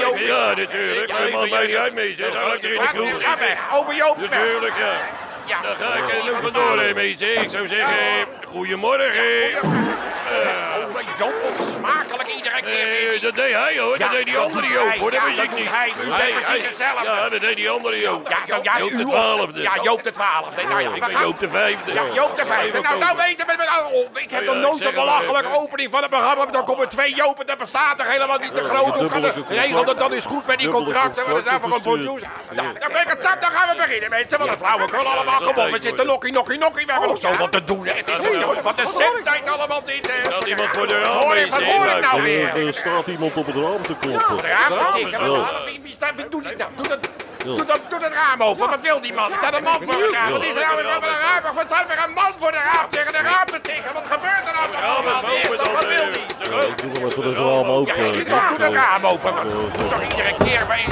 ja. 0.00 0.48
Ja, 0.48 0.54
natuurlijk. 0.54 1.08
Dat 1.08 1.30
maakt 1.32 1.50
mij 1.50 1.66
niet 1.66 1.76
uit 1.76 1.94
mee. 1.94 2.14
zeg. 2.14 2.32
Dan 2.32 2.42
ga 2.42 2.52
ik 2.52 2.62
er 2.62 2.72
in 2.72 2.78
de 2.80 2.88
kroeg 2.92 3.08
ga 3.08 3.14
zitten. 3.14 3.38
weg. 3.38 3.74
Ome 3.74 3.94
Joop 3.94 4.16
weg. 4.16 4.30
Natuurlijk, 4.30 4.74
ja. 4.78 5.30
Ja. 5.46 5.60
Dan 5.62 5.76
ga 5.76 5.94
ik 5.94 6.08
er 6.10 6.24
nu 6.24 6.40
vandoor, 6.40 6.78
hè, 6.80 6.94
meisje. 6.94 7.32
Ik 7.32 7.50
zou 7.50 7.66
zeggen, 7.68 8.26
goedemorgen. 8.48 9.60
Ome 9.62 11.02
Joop, 11.18 11.34
smakelijk 11.76 12.28
iedere 12.36 12.60
keer. 12.62 13.14
Eh, 13.14 13.20
dat 13.22 13.34
deed 13.34 13.54
hij 13.54 13.78
hoor, 13.78 13.98
dat 13.98 14.10
deed 14.10 14.24
die 14.24 14.38
andere 14.38 14.66
Joop 14.66 14.94
hoor, 14.98 15.10
dat 15.10 15.20
Ja, 15.20 15.26
wist 15.26 15.36
dat 15.36 15.46
ik 15.46 15.54
niet. 15.54 15.70
hij. 15.70 15.92
Precies 16.42 16.66
hetzelfde. 16.66 17.04
Ja, 17.04 17.28
dat 17.28 17.40
deed 17.40 17.56
die 17.56 17.70
andere 17.70 18.00
Joop. 18.00 18.28
Ja, 18.28 18.60
ja, 18.62 18.78
Joop 18.78 18.90
de 18.92 19.04
twaalfde. 19.06 19.62
Ja, 19.62 19.72
Joop 19.82 20.02
de 20.02 20.12
twaalfde. 20.12 20.62
Nou 20.62 20.80
ja, 20.80 20.88
Ik 20.94 21.00
ben 21.00 21.14
gaan- 21.14 21.22
Joop 21.22 21.40
de 21.40 21.48
vijfde. 21.48 21.92
Ja, 21.92 22.02
Joop 22.14 22.36
de 22.36 22.46
vijfde. 22.46 22.80
Nou, 22.80 22.98
nou 22.98 23.16
weten 23.16 23.46
we. 23.46 23.52
Oh, 23.92 24.18
ik 24.22 24.30
heb 24.30 24.44
Ja, 24.44 24.52
nog 24.52 24.62
nooit 24.62 24.80
een 24.80 24.86
het 24.86 24.94
belachelijke 24.94 25.58
opening 25.58 25.90
van 25.90 26.00
het 26.02 26.10
programma. 26.10 26.46
Dan 26.46 26.64
komen 26.64 26.88
twee 26.88 27.14
Jopen, 27.14 27.46
dat 27.46 27.58
bestaat 27.58 28.00
er 28.00 28.06
helemaal 28.06 28.38
niet 28.38 28.54
te 28.54 28.64
groot. 28.64 28.94
Hoe 28.94 29.06
kan 29.06 29.44
Regel 29.48 29.84
dat 29.84 29.98
dan 29.98 30.12
is 30.12 30.24
goed 30.24 30.46
met 30.46 30.58
die 30.58 30.68
contracten. 30.68 31.28
Wat 31.28 31.38
is 31.38 31.44
daar 31.44 31.60
voor 31.60 31.74
een 31.74 31.80
producer? 31.82 32.28
Dan 32.54 32.92
ben 32.92 33.00
ik 33.02 33.08
het 33.08 33.22
zat, 33.24 33.40
dan 33.40 33.50
gaan 33.50 33.76
we 33.76 33.82
beginnen, 33.82 34.10
mensen. 34.10 34.38
Wat 34.38 34.48
een 34.48 34.58
flauwekul 34.58 35.06
allemaal. 35.08 35.31
Kom 35.38 35.64
op, 35.64 35.70
we 35.70 35.78
zitten 35.80 36.06
nokkie, 36.06 36.32
nokkie, 36.32 36.58
nokkie. 36.58 36.86
We 36.86 36.92
hebben 36.92 37.10
nog 37.10 37.20
zoveel 37.20 37.48
te 37.48 37.64
doen. 37.64 37.86
Het 37.86 38.08
is 38.08 38.24
zo- 38.40 38.62
Wat 38.62 38.78
een 38.78 38.86
zendtijd 38.86 39.48
allemaal 39.48 39.84
dit. 39.84 40.10
Staat 40.24 40.44
iemand 40.44 40.68
voor 40.68 40.86
de 40.86 40.94
Wat 40.94 41.02
raam, 41.02 41.16
hoor 41.16 41.36
ik- 41.36 41.50
Wat 41.50 41.62
hoor 41.62 41.86
ik 41.86 42.00
nou 42.00 42.16
Er, 42.16 42.22
weer? 42.22 42.66
er 42.66 42.74
staat 42.74 43.06
iemand 43.06 43.34
op 43.34 43.46
het 43.46 43.54
raam 43.56 43.82
te 43.82 43.94
kloppen. 44.00 44.36
De 44.36 44.42
raam 44.42 44.68
te 44.78 44.98
tikken. 44.98 45.24
Ja. 45.24 45.28
Wat- 45.28 45.64
Wie, 45.64 45.80
wie 45.82 45.92
staat, 45.94 46.12
wie 46.16 46.28
doet 46.28 46.44
dit 46.48 46.58
nou? 46.58 46.70
Doe 46.76 46.88
dat, 46.88 46.98
doe, 47.44 47.64
dat, 47.64 47.80
doe 47.88 47.98
dat 48.00 48.12
raam 48.12 48.42
open. 48.42 48.68
Wat 48.68 48.78
wil 48.82 49.00
die 49.00 49.12
man? 49.12 49.30
Er 49.32 49.36
staat 49.38 49.54
een 49.54 49.62
man 49.62 49.78
voor 49.82 50.02
het 50.02 50.12
raam. 50.12 50.30
Wat 50.30 50.44
is 50.44 50.54
er 50.54 50.60
nou 50.66 50.76
weer 50.76 50.84
voor 51.00 51.08
een 51.08 51.18
raam? 51.42 51.54
Wat 51.54 51.64
staat 51.68 51.86
weer 51.88 52.02
een 52.04 52.12
man 52.12 52.32
voor 52.38 52.50
de 52.50 52.58
raam 52.72 52.88
tegen 52.90 53.12
de 53.12 53.18
raam 53.18 53.46
te 53.46 53.60
tikken? 53.60 53.92
Wat 53.94 54.04
gebeurt 54.10 54.44
er 54.48 54.54
nou 54.58 54.66
toch 54.72 54.80
dat? 55.58 55.72
Wat 55.72 55.86
wil 55.86 56.10
die? 56.12 56.50
Ja, 56.50 56.60
ik 56.62 56.78
doe 56.82 56.92
nog 57.02 57.12
even 57.12 57.22
het 57.24 57.36
raam 57.36 57.46
Ja, 57.46 57.64
open. 57.66 57.94
toch, 58.24 58.48
doe 58.48 58.58
dat 58.58 58.72
raam 58.72 59.06
open. 59.06 59.34
Wat 59.34 59.48
doe 59.78 59.88
toch 59.88 60.02
iedere 60.02 60.34
keer 60.44 60.66
bij... 60.66 60.84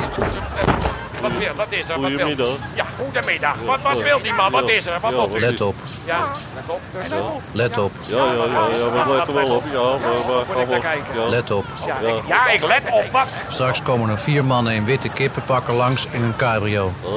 Wat, 1.20 1.30
wil, 1.38 1.54
wat 1.56 1.66
is 1.68 1.88
er? 1.88 2.00
Wat 2.00 2.10
wil- 2.10 2.18
Goedemiddag. 2.18 2.56
Ja, 2.74 2.84
goedemiddag. 2.98 3.54
Wat, 3.66 3.78
wat 3.82 4.02
wil 4.02 4.20
die 4.22 4.32
man? 4.32 4.50
Wat 4.52 4.68
is 4.68 4.86
er? 4.86 4.98
Wat 5.00 5.10
Ja, 5.10 5.28
wil? 5.28 5.38
Let 5.40 5.60
op, 5.60 5.74
Ja, 6.04 6.18
let 6.52 7.20
op. 7.20 7.40
let 7.52 7.78
op, 7.78 7.92
Ja, 8.06 8.16
ja, 8.16 8.24
ja, 8.24 8.32
ja, 8.32 9.04
we 9.06 9.12
letten 9.14 9.34
wel 9.34 9.56
op. 9.56 9.64
Ja, 9.72 9.80
we, 9.80 10.42
we 10.46 10.80
gaan 10.80 10.98
wel. 11.14 11.24
Ja, 11.24 11.28
let 11.30 11.50
op. 11.50 11.64
Ja, 11.86 12.08
ik, 12.08 12.22
ja, 12.26 12.48
ik 12.48 12.66
let 12.66 12.82
op. 12.90 13.04
Wat? 13.12 13.28
Straks 13.48 13.82
komen 13.82 14.10
er 14.10 14.18
vier 14.18 14.44
mannen 14.44 14.72
in 14.74 14.84
witte 14.84 15.08
kippenpakken 15.08 15.74
langs 15.74 16.06
in 16.10 16.22
een 16.22 16.36
cabrio. 16.36 16.92
Oh, 17.02 17.12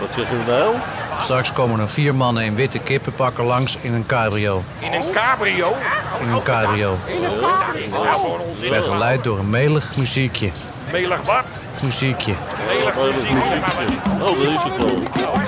wat 0.00 0.08
zegt 0.16 0.32
u 0.32 0.50
nou? 0.50 0.74
Straks 1.20 1.52
komen 1.52 1.80
er 1.80 1.88
vier 1.88 2.14
mannen 2.14 2.42
in 2.44 2.54
witte 2.54 2.78
kippenpakken 2.78 3.44
langs 3.44 3.76
in 3.80 3.94
een 3.94 4.06
cabrio. 4.06 4.62
In 4.78 4.92
een 4.92 5.10
cabrio? 5.12 5.74
In 6.20 6.28
een 6.32 6.42
cabrio. 6.42 6.96
In 7.06 7.24
een 7.24 8.70
Begeleid 8.70 9.24
door 9.24 9.38
een 9.38 9.50
melig 9.50 9.96
muziekje. 9.96 10.50
melig 10.92 11.22
wat? 11.22 11.44
Muziekje. 11.82 12.32
Melig 12.68 12.96
Oh, 12.96 13.04
dat 13.04 13.14
muziek. 13.14 14.04
Oh, 14.22 14.38
dat 14.38 14.46
is 14.46 14.62
het 14.62 14.76
wel. 14.76 14.96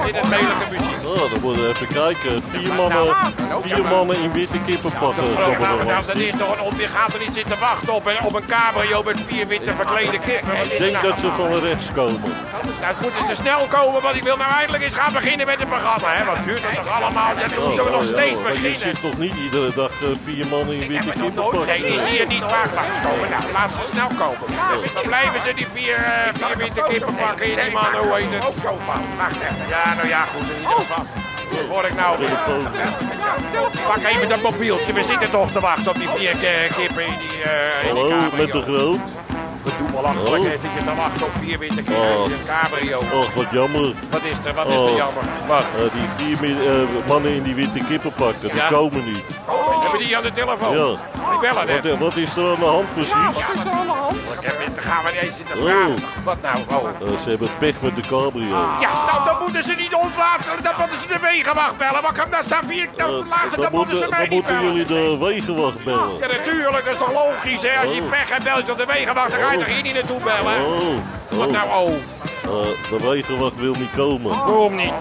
Dit 0.04 0.16
is 0.16 0.28
melige 0.28 0.64
muziek. 0.70 1.09
Oh, 1.10 1.30
dan 1.30 1.40
moeten 1.40 1.62
we 1.62 1.68
even 1.68 1.86
kijken. 1.86 2.42
Vier 2.42 2.72
mannen, 2.74 3.16
vier 3.62 3.84
mannen 3.84 4.16
in 4.22 4.32
witte 4.32 4.58
kippenpakken 4.66 5.24
nou, 5.34 5.58
nou, 5.58 5.84
langs. 5.84 6.06
dat 6.06 6.16
is 6.16 6.34
toch 6.38 6.54
een 6.58 6.62
on... 6.62 6.74
Je 6.78 6.86
gaat 6.86 7.12
er 7.14 7.20
niet 7.20 7.34
zitten 7.34 7.58
wachten 7.58 7.92
op 7.94 8.06
een, 8.06 8.20
op 8.24 8.34
een 8.34 8.46
cabrio 8.46 9.02
met 9.02 9.16
vier 9.26 9.46
witte 9.46 9.74
verklede 9.74 10.18
kippen. 10.18 10.52
Ik 10.64 10.78
denk 10.78 11.02
dat 11.02 11.20
ze 11.20 11.30
van 11.30 11.58
rechts 11.58 11.92
komen. 11.92 12.32
Nou, 12.80 12.94
moeten 13.00 13.26
ze 13.26 13.34
snel 13.34 13.66
komen, 13.66 14.02
want 14.02 14.16
ik 14.16 14.22
wil 14.22 14.36
nou 14.36 14.50
eindelijk 14.52 14.82
eens 14.84 14.94
gaan 14.94 15.12
beginnen 15.12 15.46
met 15.46 15.58
het 15.58 15.68
programma. 15.68 16.08
Hè? 16.14 16.24
Wat 16.24 16.44
duurt 16.44 16.62
dat 16.62 16.74
toch 16.74 16.92
allemaal? 16.96 17.28
Ja, 17.28 17.48
dan 17.48 17.64
moeten 17.64 17.84
we 17.84 17.90
nog 17.90 18.00
Oh, 18.00 18.06
ja, 18.06 18.16
steeds 18.16 18.40
maar 18.42 18.52
Je 18.52 18.60
beginnen. 18.60 18.94
ziet 18.94 19.00
toch 19.00 19.18
niet 19.18 19.34
iedere 19.44 19.70
dag 19.74 19.92
eh, 20.02 20.08
vier 20.24 20.46
mannen 20.46 20.74
in 20.80 20.88
witte 20.88 21.08
het 21.08 21.16
nog 21.16 21.24
kippenpakken? 21.24 21.66
Nee, 21.66 21.90
die 21.90 22.00
zie 22.00 22.18
je 22.18 22.26
niet 22.26 22.46
vaak 22.54 22.70
langskomen. 22.80 23.28
Nou, 23.34 23.42
laat 23.52 23.72
ze 23.76 23.82
snel 23.92 24.10
komen. 24.22 24.46
Dan 24.94 25.04
blijven 25.12 25.40
ze 25.46 25.50
die 25.54 25.66
vier, 25.76 25.96
eh, 25.96 26.28
vier 26.40 26.56
witte 26.56 26.82
kippen 26.88 27.14
pakken 27.14 27.46
in 27.50 27.56
die 27.64 27.72
man, 27.72 27.92
hoe 28.02 28.14
heet 28.16 28.32
het? 28.36 28.42
Ook 28.48 28.58
zo 28.66 28.72
van. 28.88 29.00
Wacht 29.16 29.40
even. 29.48 29.66
Ja, 29.74 29.94
nou 29.98 30.08
ja, 30.08 30.22
goed. 30.32 30.46
In 30.54 30.60
ieder 30.60 30.80
geval. 30.84 30.99
Hoor 31.70 31.84
ik 31.84 31.94
nou? 31.96 32.16
Pak 33.86 34.02
even 34.04 34.28
dat 34.28 34.42
mobieltje. 34.42 34.92
We 34.92 35.02
zitten 35.02 35.30
toch 35.30 35.50
te 35.50 35.60
wachten 35.60 35.88
op 35.88 35.94
die 35.98 36.08
vier 36.08 36.30
eh, 36.30 36.74
kippen 36.76 37.06
in 37.06 37.12
die, 37.18 37.42
eh 37.42 37.88
in 37.88 37.94
die 37.94 38.02
Hallo, 38.04 38.30
met 38.36 38.52
de 38.52 38.62
groot. 38.62 38.98
We 39.62 39.70
doen 39.78 39.92
wel 39.92 40.06
achterlijk. 40.06 40.42
Oh. 40.44 40.50
Zit 40.50 40.60
je 40.60 40.84
te 40.86 40.94
wachten 40.96 41.22
op 41.26 41.30
vier 41.40 41.58
witte 41.58 41.74
kippen 41.74 41.96
Oh. 41.96 42.24
in 42.26 42.32
een 42.32 42.46
cabrio. 42.46 42.98
Och, 42.98 43.34
wat 43.34 43.46
jammer. 43.50 43.92
Wat 44.10 44.20
is 44.22 44.38
er? 44.44 44.54
Wat 44.54 44.66
is 44.66 44.74
er 44.74 44.80
Oh. 44.80 44.96
jammer? 44.96 45.22
Wat? 45.46 45.64
Eh, 45.76 45.82
die 45.92 46.36
vier 46.36 46.68
eh, 46.68 46.82
mannen 47.08 47.32
in 47.32 47.42
die 47.42 47.54
witte 47.54 47.80
die 48.50 48.54
Ja. 48.54 48.68
komen 48.68 49.04
niet. 49.12 49.24
Hebben 50.00 50.08
die 50.08 50.16
aan 50.16 50.22
de 50.22 50.32
telefoon. 50.32 50.76
Ja. 50.76 50.98
Ik 51.34 51.40
bel. 51.40 51.90
Wat, 51.90 51.98
wat 51.98 52.16
is 52.16 52.36
er 52.36 52.50
aan 52.50 52.58
de 52.58 52.64
hand 52.64 52.94
precies? 52.94 53.12
Wat 53.12 53.54
is 53.54 53.64
er 53.64 53.70
aan 53.70 53.86
de 53.86 53.92
hand? 53.92 54.16
Ik 54.38 54.44
heb 54.48 54.58
het, 54.64 54.74
daar 54.74 54.84
gaan 54.84 55.04
we 55.04 55.10
niet 55.12 55.20
eens 55.22 55.36
zitten 55.36 55.56
Oh. 55.62 56.24
Wat 56.24 56.36
nou? 56.42 56.58
Oh. 56.68 57.12
Eh, 57.12 57.18
ze 57.22 57.28
hebben 57.30 57.48
pech 57.58 57.80
met 57.80 57.94
de 57.96 58.02
cabrio. 58.02 58.56
Ja, 58.80 58.92
nou, 59.06 59.24
dan 59.24 59.36
moeten 59.42 59.62
ze 59.62 59.74
niet 59.74 59.94
ons 59.94 60.16
laten. 60.16 60.62
Dan 60.62 60.74
moeten 60.78 61.00
ze 61.00 61.08
de 61.08 61.18
wegenwacht 61.20 61.76
bellen. 61.76 62.02
Wat 62.02 62.12
kan 62.12 62.30
dat 62.30 62.44
staan? 62.44 62.64
Vier, 62.66 62.88
dan, 62.96 63.08
Eh, 63.08 63.28
laten 63.28 63.50
ze, 63.50 63.56
dan 63.56 63.64
dan 63.64 63.72
moeten 63.80 63.98
ze 63.98 64.06
mij 64.10 64.18
dan 64.18 64.28
niet 64.28 64.30
moeten 64.30 64.56
bellen. 64.56 64.74
jullie 64.74 65.18
de 65.18 65.24
wegenwacht 65.26 65.84
bellen. 65.84 66.18
Ja, 66.20 66.26
natuurlijk. 66.26 66.84
Dat 66.84 66.92
is 66.94 66.98
toch 67.04 67.12
logisch, 67.24 67.62
hè? 67.68 67.74
Als 67.82 67.94
je 67.96 68.02
Oh. 68.02 68.10
pech 68.10 68.28
hebt, 68.32 68.44
bel 68.44 68.56
je 68.56 68.64
tot 68.64 68.78
de 68.78 68.86
wegenwacht. 68.86 69.30
Dan 69.30 69.40
ga 69.40 69.50
je 69.52 69.58
Oh. 69.58 69.64
toch 69.64 69.72
hier 69.74 69.82
niet 69.82 69.94
naartoe 69.94 70.20
bellen? 70.20 70.56
Oh, 70.66 70.96
Wat 71.38 71.46
oh. 71.46 71.52
nou, 71.52 71.68
oh? 71.82 71.90
Eh, 72.44 72.68
de 72.90 73.08
wegenwacht 73.10 73.56
wil 73.56 73.74
niet 73.74 73.94
komen. 73.96 74.30
Waarom 74.36 74.74
niet? 74.74 74.92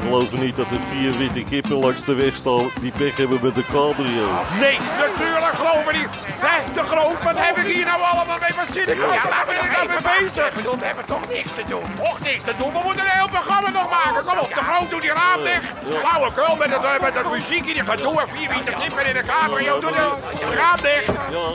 Geloven 0.00 0.40
niet 0.40 0.56
dat 0.56 0.66
er 0.66 0.80
vier 0.90 1.18
witte 1.18 1.44
kippen 1.44 1.76
langs 1.76 2.04
de 2.04 2.14
weg 2.14 2.34
staan 2.34 2.70
die 2.80 2.92
pech 2.96 3.16
hebben 3.16 3.38
met 3.42 3.54
de 3.54 3.64
cabrio. 3.64 4.26
Nee, 4.60 4.78
natuurlijk 4.98 5.54
geloven 5.54 5.92
die. 5.92 6.06
Hé, 6.46 6.56
de 6.74 6.84
groot, 6.92 7.22
wat 7.22 7.38
heb 7.38 7.56
ik 7.56 7.74
hier 7.74 7.86
nou 7.86 8.02
allemaal 8.02 8.38
mee? 8.40 8.54
Wat 8.56 8.66
zit 8.72 8.88
ik? 8.88 8.98
Ja, 8.98 9.28
waar 9.34 9.46
ben 9.46 9.64
ik 9.64 9.70
nou 9.76 9.88
mee 9.88 10.04
bezig? 10.18 10.46
Ik 10.48 10.54
bedoel, 10.54 10.78
we 10.78 10.86
hebben 10.86 11.04
toch 11.04 11.28
niks 11.28 11.50
te 11.58 11.64
doen. 11.68 11.86
Toch 11.96 12.20
niks 12.20 12.42
te 12.42 12.54
doen? 12.58 12.72
We 12.72 12.80
moeten 12.84 13.04
een 13.04 13.18
heel 13.20 13.28
programma 13.28 13.70
nog 13.70 13.90
maken. 13.90 14.24
Kom 14.24 14.38
op, 14.38 14.54
de 14.54 14.62
groot, 14.68 14.90
doe 14.90 15.00
die 15.00 15.12
raam 15.12 15.42
dicht. 15.44 15.68
Flauwekul 16.02 16.56
met 16.56 16.70
het, 16.70 16.84
eh, 16.84 17.00
met 17.00 17.14
het 17.14 17.30
muziekje, 17.30 17.72
die 17.74 17.84
gedoe 17.84 18.20
en 18.20 18.28
vier 18.28 18.48
witte 18.48 18.72
kippen 18.80 19.06
in 19.06 19.14
de 19.14 19.22
cabrio. 19.22 19.80
Doe 19.80 19.90
de 19.90 20.54
raam 20.62 20.80
dicht. 20.82 21.12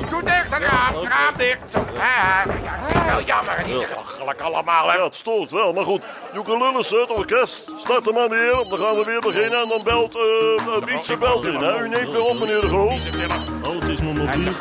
Doe 0.10 0.24
dicht, 0.24 0.54
het 0.56 0.64
raam, 0.64 0.94
het 0.96 1.08
raam 1.08 1.36
dicht. 1.38 1.60
Zo. 1.72 1.86
Wel 3.06 3.22
jammer, 3.22 3.58
niet 3.66 3.88
allemaal, 4.42 4.88
hè. 4.88 4.98
Ja, 4.98 5.04
het 5.04 5.16
stoort 5.16 5.52
wel, 5.52 5.74
maar 5.74 5.84
goed. 5.84 6.02
Joeke 6.34 6.84
het 6.90 7.10
orkest. 7.10 7.72
Start 7.78 8.04
de 8.04 8.28
heer 8.30 8.35
dan 8.70 8.80
gaan 8.80 8.96
we 8.96 9.04
weer 9.06 9.22
beginnen. 9.22 9.62
En 9.62 9.68
dan 9.68 9.82
belt, 9.84 10.16
eh, 10.16 10.22
uh, 10.68 10.86
Wietse 10.86 11.18
belt 11.18 11.46
in, 11.46 11.54
hè. 11.56 11.84
U 11.84 11.90
neemt 11.90 12.12
weer 12.12 12.24
op, 12.26 12.40
meneer 12.40 12.62
de 12.62 12.68
Groot. 12.68 13.00
Oh, 13.64 13.80
het 13.82 13.90
is 13.90 14.00
mijn 14.02 14.18
mobieltje. 14.18 14.52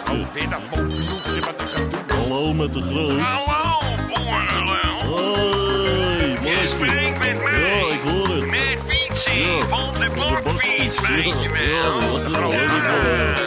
Hallo, 2.09 2.53
met 2.53 2.75
de 2.75 2.83
Groot. 2.83 3.19
Hallo, 3.21 3.81
boerenlul. 4.09 5.17
Hoi, 5.17 6.49
Je 6.51 6.69
spreekt 6.69 7.19
met 7.19 7.43
mij. 7.43 7.61
Ja, 7.61 7.93
ik 7.95 8.01
hoor 8.05 8.29
het. 8.37 8.47
Met 8.51 8.79
fietsen 8.89 9.39
Ja. 9.39 9.67
van 9.69 9.93
de 9.93 10.09
bakfiets, 10.17 11.01
Ja, 11.01 11.09
weet 11.15 11.43
je 11.43 11.49
ja, 11.75 11.95
wel. 11.95 12.31
dat 12.41 12.51
weet 12.51 12.61
ik 12.63 12.83
wel. 12.83 13.44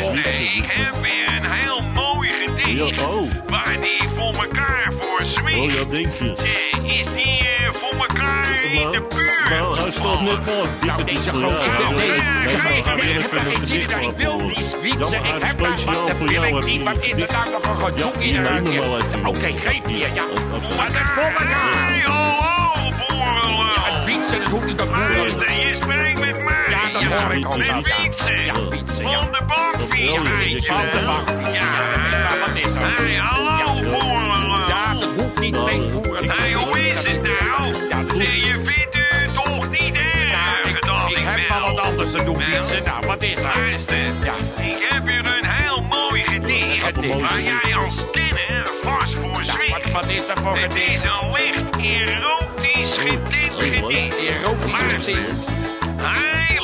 Nou 0.00 0.14
niet 0.14 0.26
zo. 0.26 0.38
Nee, 0.38 0.46
ik 0.48 0.64
heb 0.66 0.94
weer 1.02 1.36
een 1.36 1.50
heel 1.50 1.82
mooi 1.94 2.28
gedicht. 2.28 2.96
Ja, 3.00 3.06
oh. 3.06 3.30
Waar 3.46 3.76
die 3.80 4.02
voor 4.16 4.32
elkaar 4.34 4.92
voor 5.00 5.18
Oh, 5.20 5.24
zwicht. 5.26 5.74
ja, 5.74 5.84
denk 5.90 6.12
je. 6.18 6.34
Eh, 6.34 6.98
Is 7.00 7.06
die 7.14 7.38
eh, 7.38 7.72
voor 7.72 8.06
elkaar 8.08 8.46
in 8.64 8.70
de 8.76 8.82
Nou, 8.82 9.00
buurt? 9.08 9.48
nou, 9.50 9.78
hij 9.80 9.90
staat 9.90 10.20
net 10.20 10.44
maar. 10.46 10.78
Dik, 10.80 10.90
het 10.96 11.08
is 11.10 11.14
deze 11.14 11.30
grote 11.30 11.54
maar 13.90 14.02
ik 14.02 14.06
in 14.08 14.14
wil 14.16 14.38
die 14.38 14.58
Ja, 14.58 14.64
fietsen. 14.64 15.20
maar 15.22 15.36
Ik 15.36 15.42
heb 15.44 15.58
daar 15.58 15.68
wat. 15.70 15.80
voor 15.80 15.92
Dat 16.08 16.18
wil 16.18 16.30
jou 16.30 16.46
ik 16.46 16.52
even 16.54 16.64
niet. 16.64 16.78
een 16.78 16.84
Wat 16.84 17.04
er 17.04 17.32
nou 17.32 17.50
nog 17.50 17.64
een 17.64 17.84
gedoe 17.84 18.12
Ja, 18.32 18.42
wel 18.80 18.98
even. 19.00 19.26
Oké, 19.26 19.38
geef 19.58 19.84
hier. 19.86 20.08
Ja. 20.14 20.24
Oké. 20.54 20.76
Maar 20.76 20.92
dat 20.92 21.02
voor 21.14 21.22
elkaar. 21.22 21.86
Hey, 21.88 22.00
hallo, 22.00 22.92
boerenlul. 23.08 23.74
Het 23.74 24.10
fietsen, 24.10 24.40
dat 24.40 24.50
hoeft 24.50 24.66
niet 24.66 24.80
op 24.80 24.88
boeren. 24.88 25.83
Ja, 27.04 27.10
dat 27.10 27.20
hoor 27.22 27.32
ik. 27.34 27.56
Met 27.56 27.66
Ja. 27.66 27.82
fietsen. 27.82 28.44
Ja, 28.44 28.54
fietsen, 28.70 29.08
ja. 29.10 29.18
Van 29.18 29.32
de 29.32 29.40
bakfiets, 29.46 30.66
Ja, 30.66 30.74
Van 30.74 30.84
de 31.00 31.04
bakfiets. 31.06 31.58
Ja. 31.58 32.38
Wat 32.46 32.56
is 32.56 32.74
er? 32.74 32.94
Hey, 32.96 33.14
hallo, 33.14 33.72
boerenlul. 33.82 34.68
Ja, 34.68 34.94
dat 34.94 35.08
hoeft 35.16 35.38
niet 35.40 35.56
steeds 35.56 35.90
boeren. 35.92 36.30
Hey, 36.30 36.52
hoe 36.52 36.80
is 36.80 36.94
het 36.94 37.22
nou? 37.22 37.88
Ja, 37.88 38.02
dat 38.02 38.16
is- 38.16 38.34
je 38.44 38.52
vindt 38.64 38.96
u 38.96 39.32
toch 39.34 39.70
niet 39.70 39.94
erg 39.94 40.64
ik, 40.64 40.80
dat 40.86 41.12
heb 41.14 41.48
wel 41.48 41.60
wat 41.74 41.80
anders 41.84 42.10
te 42.10 42.24
doen, 42.24 42.40
fietsen. 42.40 42.82
Nou, 42.84 43.06
wat 43.06 43.22
is? 43.22 43.40
Luister, 43.40 43.96
Ja. 43.96 44.32
ik 44.64 44.86
heb 44.90 45.06
hier 45.06 45.26
een 45.26 45.46
heel 45.46 45.82
mooi 45.82 46.22
gedicht. 46.24 47.20
Waar 47.20 47.40
jij 47.40 47.76
als 47.76 47.94
kenner 48.12 48.68
vast 48.82 49.14
voor 49.14 49.42
Ja, 49.44 49.52
zwicht. 49.52 49.90
wat, 49.92 50.06
is 50.06 50.28
er 50.28 50.36
voor 50.42 50.56
Het 50.56 50.72
gedicht? 50.72 51.04
is 51.04 51.10
een 51.10 51.32
licht 51.32 51.76
erotisch 51.76 52.96
getint 52.96 53.52
gedicht. 53.58 54.16
Erotisch 54.16 54.80
gedicht. 54.80 55.48
Hij 55.96 56.58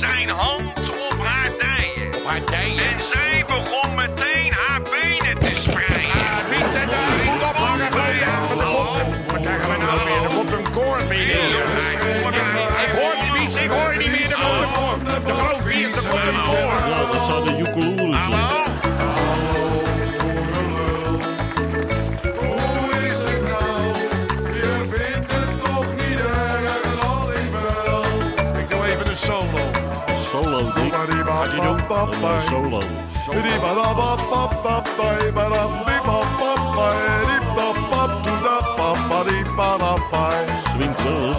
zijn 0.00 0.28
hand 0.28 0.90
op 0.90 1.18
haar 1.24 1.50
dijen. 1.58 2.14
Op 2.14 2.24
haar 2.24 2.44
dijen. 2.44 2.84
En 2.84 3.09
solo. 32.40 32.80
Swingt 40.70 41.02
wel. 41.02 41.34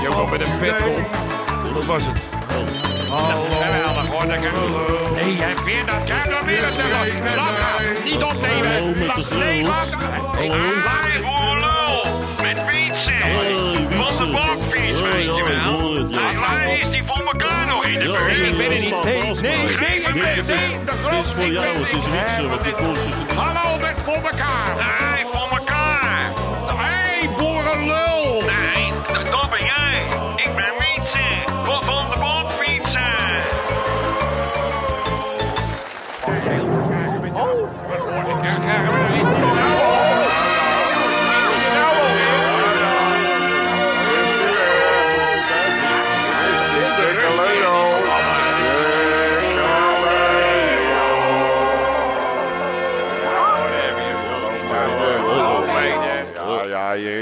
Je 0.00 0.08
met 0.30 0.40
een 0.40 0.58
pet 0.58 0.80
op. 0.86 1.06
Dat 1.74 1.84
was 1.84 2.04
het. 2.04 2.16
Geweldig 3.08 4.08
hoor. 4.08 4.26
dat 4.26 4.38
kan- 4.40 5.14
Nee, 5.14 5.36
dat. 5.86 6.30
Dan 6.30 6.44
weer 6.46 6.62
terug. 6.76 7.36
Lachen. 7.36 8.04
Niet 8.04 8.22
Hallo, 8.22 8.34
opnemen. 8.34 8.92
de 9.14 9.34
Nee, 9.38 9.64
groot. 9.64 11.37
Van 13.18 14.26
de 14.26 14.32
bakfiets, 14.32 15.00
weet 15.00 15.24
je 15.24 15.30
ik 15.36 15.44
wel. 15.44 16.06
Hey, 16.10 16.38
waar 16.38 16.78
is 16.78 16.90
die 16.90 17.02
voor 17.04 17.22
elkaar 17.32 17.66
nog 17.66 17.84
in 17.84 17.98
de 17.98 18.04
buurt? 18.04 18.26
nee, 18.26 18.48
ik 18.50 18.56
ben 18.56 18.70
er 18.70 18.90
dat 18.90 19.04
niet. 19.04 19.04
Nee, 19.04 19.22
nee, 19.22 19.76
nee, 19.76 19.76
Dit 19.76 20.08
ik 20.08 20.14
ben- 20.14 20.32
is- 20.32 20.44
nee, 20.46 20.84
de 20.84 20.92
Het 21.08 21.24
is 21.26 21.32
voor 21.32 21.42
ik 21.44 21.52
jou, 21.52 21.66
het 21.84 21.96
is 21.96 22.04
Hè, 22.04 22.10
Wietse, 22.10 22.48
wat 22.48 22.66
want 22.80 22.98
zich... 22.98 23.14
Hallo 23.36 23.78
met 23.78 23.98
voor 24.00 24.14
elkaar. 24.14 24.77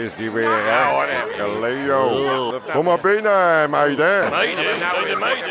Is 0.07 0.15
die 0.17 0.31
weer, 0.31 0.49
hè. 0.51 1.05
heb 1.07 1.35
je. 1.37 1.59
Leo. 1.61 2.61
Kom 2.73 2.85
maar 2.85 3.01
binnen, 3.01 3.71
meiden. 3.71 4.31
Meiden, 4.31 4.31
meiden, 4.31 5.19
meiden. 5.19 5.49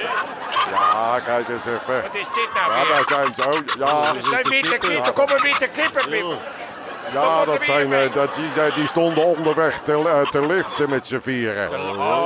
Ja, 0.72 1.20
kijk 1.26 1.48
eens 1.48 1.66
even. 1.66 2.02
Wat 2.02 2.14
is 2.14 2.28
dit 2.34 2.50
nou 2.54 2.72
Ja, 2.72 2.82
weer? 2.86 2.96
daar 2.96 3.04
zijn 3.08 3.36
ze 3.36 3.46
ook. 3.48 3.64
Ja, 3.78 4.14
Er 4.16 4.30
zijn 4.30 4.50
witte 4.50 4.78
kippen. 4.78 5.06
Er 5.06 5.12
komen 5.14 5.42
witte 5.42 5.68
kippen. 5.68 6.10
Pip. 6.10 6.26
ja 7.14 7.46
dat 7.46 7.64
zijn, 7.64 7.94
eh, 7.94 8.14
dat, 8.14 8.36
die, 8.36 8.64
eh, 8.64 8.76
die 8.76 8.88
stonden 8.88 9.24
onderweg 9.24 9.80
te, 9.84 9.94
eh, 9.94 10.30
te 10.30 10.46
liften 10.46 10.90
met 10.90 11.08
z'n 11.08 11.20
vieren. 11.20 11.70
Die 11.70 11.78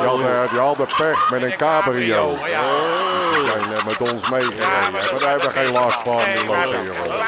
hadden, 0.07 0.47
die 0.49 0.59
hadden 0.59 0.87
pech 0.97 1.29
met 1.29 1.43
een 1.43 1.57
cabrio. 1.57 2.37
Zijn 3.45 3.73
eh, 3.73 3.85
met 3.85 4.01
ons 4.11 4.29
meegereden. 4.29 4.67
Ja, 4.67 4.89
maar 4.89 5.19
daar 5.19 5.29
hebben 5.29 5.47
we 5.47 5.53
geen 5.53 5.71
last 5.71 5.99
van. 6.03 6.15
Nee, 6.15 6.37
die 6.37 6.45
maar, 6.49 6.67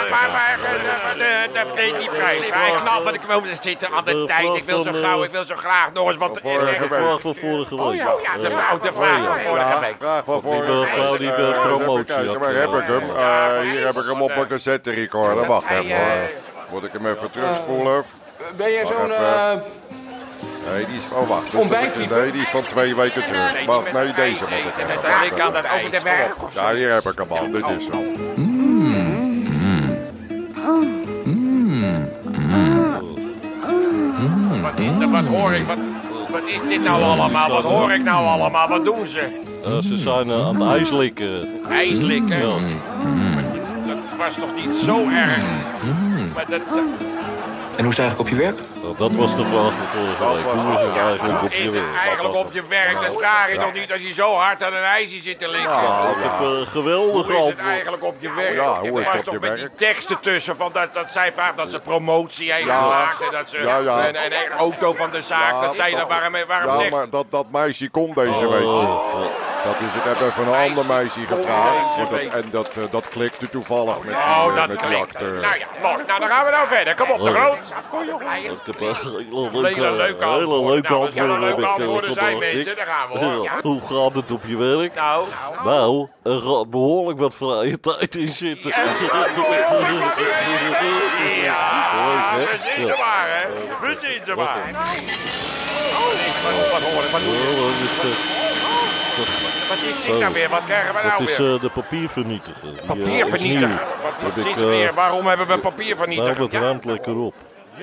maar, 0.09 0.57
eh, 0.63 1.43
eh, 1.43 1.53
dat 1.53 1.77
deed 1.77 1.97
niet 1.97 2.09
prijs. 2.09 2.45
Ik 2.45 2.53
knap, 2.83 3.03
want 3.03 3.15
ik 3.15 3.21
wil 3.27 3.41
zitten 3.61 3.89
aan 3.91 4.05
de 4.05 4.23
tijd. 4.27 4.55
Ik 4.55 4.63
wil 4.63 4.83
zo 4.83 4.91
vraag 4.91 5.01
gauw, 5.03 5.19
eh, 5.19 5.25
ik 5.25 5.31
wil 5.31 5.43
zo 5.43 5.55
graag 5.55 5.93
nog 5.93 6.07
eens 6.07 6.17
wat 6.17 6.39
week. 6.41 6.77
De 6.77 6.83
vraag 6.87 7.21
van 7.21 7.35
vorige 7.35 7.75
week. 7.75 7.95
ja. 7.95 8.13
Ja, 8.23 8.37
de 8.41 8.51
vrouw, 8.51 8.79
vraag 8.79 9.23
van 9.25 9.39
vorige 9.39 9.79
week. 9.79 9.95
graag 9.99 10.23
van 10.23 10.33
Die 10.33 10.41
vorige 10.51 10.73
mevrouw 10.73 11.17
die 11.17 11.27
de 11.35 11.53
Eh, 11.55 11.61
promotie 11.67 12.13
had. 12.27 12.37
Waar 12.37 12.53
heb 12.53 12.73
ik 12.73 12.83
hem? 12.87 13.15
Eh, 13.15 13.59
hier 13.61 13.85
heb 13.85 13.95
ik 13.95 14.03
hem 14.05 14.21
op 14.21 14.35
een 14.35 14.47
cassette 14.47 14.91
recorder. 14.91 15.45
Wacht 15.45 15.67
Hij, 15.67 15.79
even 15.79 15.95
eh, 15.95 16.01
hoor. 16.01 16.29
Moet 16.71 16.83
ik 16.83 16.91
hem 16.93 17.05
even 17.05 17.31
terugspoelen? 17.31 18.03
Ben 18.57 18.69
je 18.71 18.85
zo'n 18.85 19.11
eh 19.11 19.51
Nee, 20.69 20.85
die 20.85 20.95
is... 20.95 21.03
Oh, 21.13 21.27
wacht. 21.27 21.51
Dus 21.51 22.07
Nee, 22.09 22.31
die 22.31 22.41
is 22.41 22.49
van 22.49 22.63
twee 22.63 22.95
weken 22.95 23.23
terug. 23.23 23.65
Wacht, 23.65 23.93
nee, 23.93 24.13
deze 24.13 24.39
moet 24.39 24.49
ik 24.51 24.73
hebben. 24.75 25.25
Ik 25.25 25.33
kan 25.35 25.53
dat 25.53 25.65
over 25.77 25.91
de 25.91 26.01
werk. 26.03 26.35
Ja, 26.53 26.73
hier 26.73 26.91
heb 26.93 27.03
ik 27.05 27.17
hem 27.17 27.37
al. 27.37 27.51
Dit 27.51 27.65
is 27.79 27.85
zo. 27.85 28.03
Wat 34.61 34.79
is? 34.79 35.09
Wat 35.09 35.25
hoor 35.25 35.53
ik? 35.53 35.65
Wat, 35.67 35.77
wat 36.29 36.41
is 36.45 36.69
dit 36.69 36.83
nou 36.83 37.03
allemaal? 37.03 37.49
Wat 37.49 37.63
hoor 37.63 37.91
ik 37.91 38.03
nou 38.03 38.25
allemaal? 38.25 38.67
Wat 38.67 38.85
doen 38.85 39.07
ze? 39.07 39.39
Eh, 39.65 39.77
ze 39.77 39.97
zijn 39.97 40.29
eh, 40.29 40.45
aan 40.47 40.61
het 40.61 40.69
ijs 40.69 40.89
likken. 40.91 41.47
IJs 41.69 41.99
likken? 41.99 42.37
Ja. 42.37 42.55
Dat 43.87 43.97
was 44.17 44.33
toch 44.33 44.55
niet 44.55 44.75
zo 44.75 45.09
erg? 45.09 45.41
Maar 46.35 46.45
dat 46.49 46.61
is... 46.61 46.81
En 47.77 47.83
hoe 47.87 47.91
is 47.93 47.97
het 47.97 48.05
eigenlijk 48.07 48.19
op 48.19 48.37
je 48.37 48.43
werk? 48.43 48.57
Nou, 48.81 48.95
dat 48.97 49.11
was 49.11 49.35
de 49.35 49.45
vraag 49.45 49.71
van 49.73 49.87
vorige 49.87 50.35
week. 50.35 50.63
Hoe 50.63 50.73
is 50.73 50.81
het 50.81 50.97
eigenlijk 50.97 51.41
op 51.43 51.51
je 51.51 51.57
Is 51.57 51.71
werk? 51.71 51.85
het 51.91 51.95
eigenlijk 52.01 52.35
op 52.35 52.53
je 52.53 52.63
werk? 52.67 53.01
Dat 53.01 53.15
vraag 53.17 53.51
je 53.51 53.57
toch 53.57 53.73
niet 53.73 53.91
als 53.91 54.01
je 54.01 54.13
zo 54.13 54.33
hard 54.35 54.63
aan 54.63 54.73
een 54.73 54.83
ijsje 54.83 55.19
zit 55.21 55.39
te 55.39 55.47
likken? 55.49 55.71
Ik 55.71 56.23
heb 56.23 56.31
eh, 56.41 56.67
geweldig 56.71 57.25
Hoe 57.27 57.37
is 57.37 57.45
het 57.45 57.59
eigenlijk 57.59 58.03
op 58.03 58.15
je 58.19 58.31
werk? 58.33 58.53
Ja, 58.55 58.79
hoe 58.79 58.87
is 58.89 58.93
er 58.93 58.95
het 58.97 59.05
was 59.05 59.15
op 59.17 59.23
toch 59.23 59.33
je 59.33 59.39
met 59.39 59.53
die 59.55 59.63
werk? 59.63 59.77
teksten 59.77 60.19
tussen 60.19 60.57
van 60.57 60.69
dat, 60.73 60.93
dat 60.93 61.11
zij 61.11 61.33
vraagt 61.33 61.57
dat 61.57 61.71
ze 61.71 61.79
promotie 61.79 62.51
heeft 62.53 62.65
Ja. 62.67 62.81
gemaakt 62.81 63.21
en 63.21 63.31
dat 63.31 63.49
ze 63.49 63.59
Ja, 63.61 63.77
ja. 63.77 64.07
Een, 64.07 64.15
een, 64.25 64.31
een 64.45 64.51
auto 64.57 64.93
van 64.93 65.11
de 65.11 65.21
zaak, 65.21 65.51
Ja, 65.51 65.61
dat 65.61 65.75
zij 65.75 65.91
dan 65.91 66.07
waarom, 66.07 66.33
waarom 66.47 66.71
Ja, 66.73 66.77
zegt 66.79 66.91
maar 66.91 67.09
dat, 67.09 67.25
dat 67.29 67.45
meisje 67.51 67.89
komt 67.89 68.15
deze 68.15 68.47
week 68.49 68.63
Oh, 68.65 69.19
niet. 69.19 69.29
Dat 69.63 69.75
is, 69.79 69.95
ik 69.95 70.03
heb 70.03 70.21
even 70.21 70.47
een 70.47 70.69
ander 70.69 70.85
meisje 70.85 71.19
gevraagd. 71.27 71.95
want 71.97 72.09
dat, 72.09 72.19
en 72.19 72.45
dat, 72.51 72.67
eh, 72.67 72.83
dat 72.91 73.09
klikte 73.09 73.49
toevallig 73.49 73.95
met 73.97 74.03
die, 74.03 74.13
Oh, 74.13 74.45
eh, 74.49 74.55
dat 74.55 74.67
met 74.67 74.79
die 74.79 74.97
acteur. 74.97 75.39
Nou 75.39 75.57
ja, 75.59 75.65
mooi. 75.81 76.03
Nou, 76.07 76.19
dan 76.19 76.29
gaan 76.29 76.45
we 76.45 76.51
nou 76.51 76.67
verder. 76.67 76.95
Kom 76.95 77.09
op, 77.11 77.17
de 77.17 77.23
Oh. 77.23 77.29
groot. 77.35 77.57
Ik 77.57 78.59
heb 78.65 78.81
eh, 78.81 78.95
hele 79.63 79.91
leuke, 79.91 80.23
antwoorden. 80.23 80.81
Nou, 80.83 81.61
eh, 81.61 81.69
antwoorden 81.73 82.13
zijn, 82.13 82.37
mensen? 82.39 82.75
Daar 82.75 82.85
gaan 82.85 83.09
we, 83.11 83.25
hoor. 83.25 83.43
Ja. 83.43 83.59
Hoe 83.61 83.81
gaat 83.89 84.15
het 84.15 84.31
op 84.31 84.41
je 84.45 84.57
werk? 84.57 84.93
Nou, 84.95 85.27
Nou, 85.63 86.07
er 86.23 86.37
gaat 86.37 86.69
behoorlijk 86.69 87.19
wat 87.19 87.35
vrije 87.35 87.79
tijd 87.79 88.15
in 88.15 88.27
zitten. 88.27 88.69
Ja, 88.69 88.83
we 92.35 92.57
zien 92.75 92.87
Ja. 92.87 92.95
ze 92.95 92.95
maar, 92.99 93.25
hè. 93.27 93.47
We 93.87 93.97
zien 94.01 94.25
ze 94.25 94.35
maar. 94.35 94.69
Wat, 96.43 96.71
wat 96.71 96.81
hoor 96.81 97.03
ik? 97.03 97.09
Wat 97.11 97.21
je? 97.21 98.40
Dat 99.17 99.27
is, 99.27 99.33
eh, 99.63 99.69
Wat 99.69 99.77
is 99.77 100.05
dit 100.05 100.19
nou 100.19 100.33
weer? 100.33 100.49
Wat 100.49 100.63
krijgen 100.65 100.93
we 100.95 101.01
Dat 101.01 101.11
nou 101.11 101.23
is 101.23 101.37
weer? 101.37 101.53
eh, 101.55 101.61
de 101.61 101.69
papiervernietiger. 101.69 102.61
Die, 102.61 102.79
eh, 102.81 102.87
Papiervernietiger. 102.87 103.67
is 103.67 103.69
nieuw. 103.69 104.23
Wat 104.23 104.37
is 104.37 104.43
dit 104.43 104.55
eh, 104.63 104.69
weer? 104.69 104.93
Waarom 104.93 105.25
hebben 105.27 105.45
we 105.47 105.51
Nou, 105.51 105.65
papiervernietiger? 105.65 106.41
het 106.41 106.53
ruimt 106.53 106.85
lekker 106.85 107.15
op. 107.17 107.33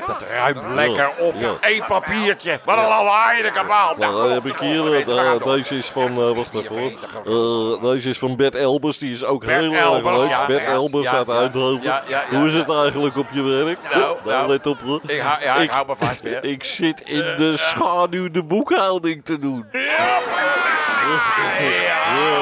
Dat 0.06 0.22
ruimt 0.30 0.74
lekker 0.74 1.10
op. 1.18 1.34
Ja. 1.38 1.50
Eén 1.60 1.82
papiertje. 1.88 2.60
Wat 2.64 2.76
een 2.76 3.42
de 3.42 3.50
kabaal. 3.54 3.94
Nou, 3.96 4.16
dan 4.22 4.30
heb 4.30 4.46
ik 4.46 4.56
hier, 4.56 4.92
eh, 4.94 5.32
eh, 5.34 5.42
deze 5.44 5.76
is 5.78 5.86
van, 5.86 6.08
eh, 6.08 6.36
wacht 6.36 6.54
even 6.54 6.78
hoor. 7.24 7.74
Eh, 7.74 7.82
deze 7.82 8.10
is 8.10 8.18
van 8.18 8.36
Bert 8.36 8.54
Elbers, 8.54 8.98
die 8.98 9.12
is 9.12 9.24
ook 9.24 9.44
Bert 9.44 9.60
heel 9.72 9.94
erg 9.96 10.04
leuk. 10.04 10.46
Bert 10.46 10.64
Elbers 10.66 11.06
uit 11.08 11.28
Eindhoven. 11.28 12.02
Hoe 12.30 12.46
is 12.46 12.54
het 12.54 12.70
eigenlijk 12.70 13.16
op 13.16 13.26
je 13.32 13.42
werk? 13.42 13.78
Nou, 13.82 14.00
Nou, 14.00 14.16
nou. 14.24 14.48
let 14.48 14.66
op 14.66 14.80
hoor. 14.80 15.00
Ik, 15.06 15.20
hou- 15.20 15.42
ja, 15.42 15.54
ik 15.56 15.70
hou 15.70 15.86
me 15.86 15.94
vast 15.98 16.20
weer. 16.22 16.44
Ik 16.44 16.64
zit 16.64 17.00
in 17.00 17.24
de 17.36 17.56
schaduw 17.56 18.30
de 18.30 18.42
boekhouding 18.42 19.24
te 19.24 19.38
doen. 19.38 19.66
Ja, 19.72 20.18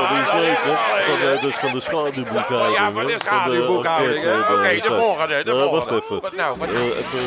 die 0.08 0.20
is 0.26 0.32
leuk 0.32 0.58
hè. 0.64 0.74
Van, 1.06 1.20
dat 1.40 1.42
is 1.42 1.54
van 1.58 1.72
de 1.72 1.80
schaduwboekhouding. 1.80 2.76
Ja, 2.76 2.90
van 2.90 3.06
de 3.06 3.18
schaduwboekhouding, 3.18 4.24
Oké, 4.24 4.66
eh, 4.68 4.82
de 4.82 4.94
volgende, 5.00 5.44
de 5.44 5.50
Eh, 5.50 5.56
Wacht 5.58 5.70
volgende. 5.70 6.02
even. 6.04 6.20
Wat 6.20 6.32
nou, 6.34 6.56
wat 6.58 6.68
Eh, 6.68 6.74
nou? 6.74 6.86
even. 6.90 7.18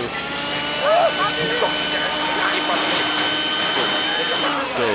Zo, 4.78 4.86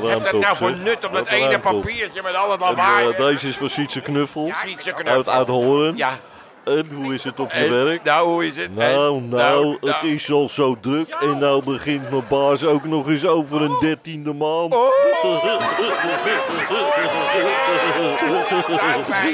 dat 0.00 0.10
is 0.10 0.16
uh, 0.16 0.32
dat 0.32 0.40
nou 0.40 0.56
voor 0.56 0.76
nut 0.76 1.04
op 1.04 1.12
dat 1.12 1.26
ene 1.28 1.58
papiertje 1.58 2.22
met 2.22 2.34
al 2.34 2.50
het 2.50 2.60
En, 2.60 2.66
lawaai? 2.66 3.08
eh, 3.10 3.16
deze 3.16 3.48
is 3.48 3.56
van 3.56 3.68
Sietse 3.68 4.00
Knuffel. 4.00 4.52
Uit, 4.62 4.92
Knuffel. 4.94 5.32
uit 5.32 5.46
Hoorn. 5.48 5.96
Ja. 5.96 6.18
En 6.64 6.88
hoe 6.94 7.14
is 7.14 7.24
het 7.24 7.40
op 7.40 7.52
je 7.52 7.58
En, 7.58 7.84
werk? 7.84 8.02
Nou, 8.02 8.28
hoe 8.28 8.46
is 8.46 8.56
het? 8.56 8.74
Nou, 8.74 9.16
En, 9.16 9.28
nou, 9.28 9.72
het 9.72 9.80
nou. 9.82 10.06
is 10.06 10.30
al 10.30 10.48
zo 10.48 10.76
druk. 10.80 11.08
En 11.20 11.38
nou 11.38 11.64
begint 11.64 12.10
mijn 12.10 12.24
baas 12.28 12.64
ook 12.64 12.84
nog 12.84 13.08
eens 13.08 13.26
over 13.26 13.62
een 13.62 13.76
dertiende 13.80 14.32
maand. 14.32 14.74
Oh. 14.74 14.90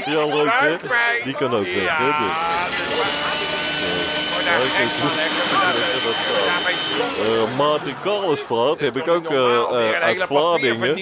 Ja, 0.07 0.27
leuk 0.27 0.51
hè? 0.51 0.77
Die 1.25 1.35
kan 1.35 1.55
ook 1.55 1.65
weg, 1.65 1.97
hè? 1.99 2.07
Dus. 2.07 3.38
Oh, 4.49 4.55
nou, 6.47 6.63
maar 6.63 6.73
Eh, 7.19 7.57
Maarten 7.57 7.95
Kalesvaart 8.03 8.81
heb 8.81 8.97
ik 8.97 9.09
ook 9.09 9.31
eh, 9.31 9.39
eh, 9.91 10.01
uit 10.03 10.23
Vlaardingen. 10.23 10.97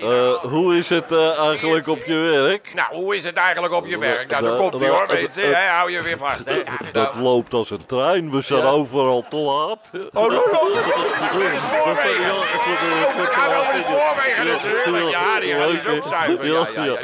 Eh, 0.00 0.34
hoe 0.42 0.76
is 0.76 0.88
het 0.88 1.12
eh, 1.12 1.38
eigenlijk 1.38 1.86
op 1.88 2.04
je 2.04 2.14
werk? 2.14 2.72
Nou, 2.74 2.88
hoe 2.94 3.16
is 3.16 3.24
het 3.24 3.36
eigenlijk 3.36 3.74
op 3.74 3.86
je 3.86 3.98
werk? 3.98 4.30
Nou, 4.30 4.42
daar 4.42 4.52
Nou, 4.52 4.56
komt 4.70 4.80
hij 4.82 4.90
hoor, 4.90 5.06
nou, 5.06 5.22
mensen. 5.22 5.54
eh, 5.54 5.76
hou 5.76 5.90
je 5.90 6.02
weer 6.02 6.18
vast. 6.18 6.44
Dat 6.92 7.14
loopt 7.14 7.54
als 7.54 7.70
een 7.70 7.86
trein. 7.86 8.30
We 8.30 8.40
zijn 8.40 8.62
overal 8.62 9.24
te 9.28 9.36
laat. 9.36 9.90
Oh, 10.12 10.22
no, 10.22 10.28
no. 10.28 10.40
spoorwegen. 10.74 12.20
Ja, 12.22 12.32
voor 12.34 12.74
de- 12.80 13.04
Oh, 13.06 13.16
we 13.16 13.24
gaan 13.26 13.54
over 13.60 13.72
de 13.72 13.80
spoorwegen 13.80 14.46
natuurlijk. 14.46 15.10
Ja, 15.10 15.40
die 15.40 15.54
dus 15.82 15.96
ook 15.96 16.04
zuiver. 16.12 16.46
Ja, 16.46 16.68
ja, 16.74 16.84
ja. 16.84 16.98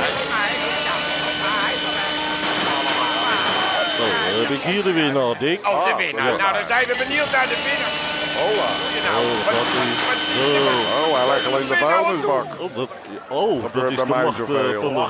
Zo, 3.96 4.06
dan 4.06 4.29
heb 4.40 4.50
ik 4.58 4.62
hier 4.70 4.82
de 4.82 4.92
winnaar, 4.92 5.34
Dick. 5.38 5.68
Oh, 5.68 5.84
de 5.84 5.94
winnaar. 6.04 6.30
Ja. 6.30 6.36
Nou, 6.36 6.52
dan 6.58 6.66
zijn 6.66 6.84
we 6.90 6.94
benieuwd 7.04 7.30
naar 7.36 7.48
de 7.52 7.58
winnaar. 7.68 7.94
Hola. 8.42 8.68
Nou, 9.06 9.24
Oh, 9.24 9.44
wat- 9.46 9.54
is- 9.88 10.04
wat- 10.08 10.22
Zo. 10.36 10.72
Oh, 11.00 11.16
hij 11.18 11.26
legt 11.32 11.46
alleen 11.46 11.68
de 11.68 11.76
vuilnisbak. 11.76 12.46
Oh, 12.58 12.76
dat, 12.76 12.88
oh, 13.28 13.62
dat 13.74 13.90
is 13.90 13.96
de 13.96 14.06
macht 14.06 14.38
eh, 14.38 14.44
van 14.84 14.94
de 14.94 15.00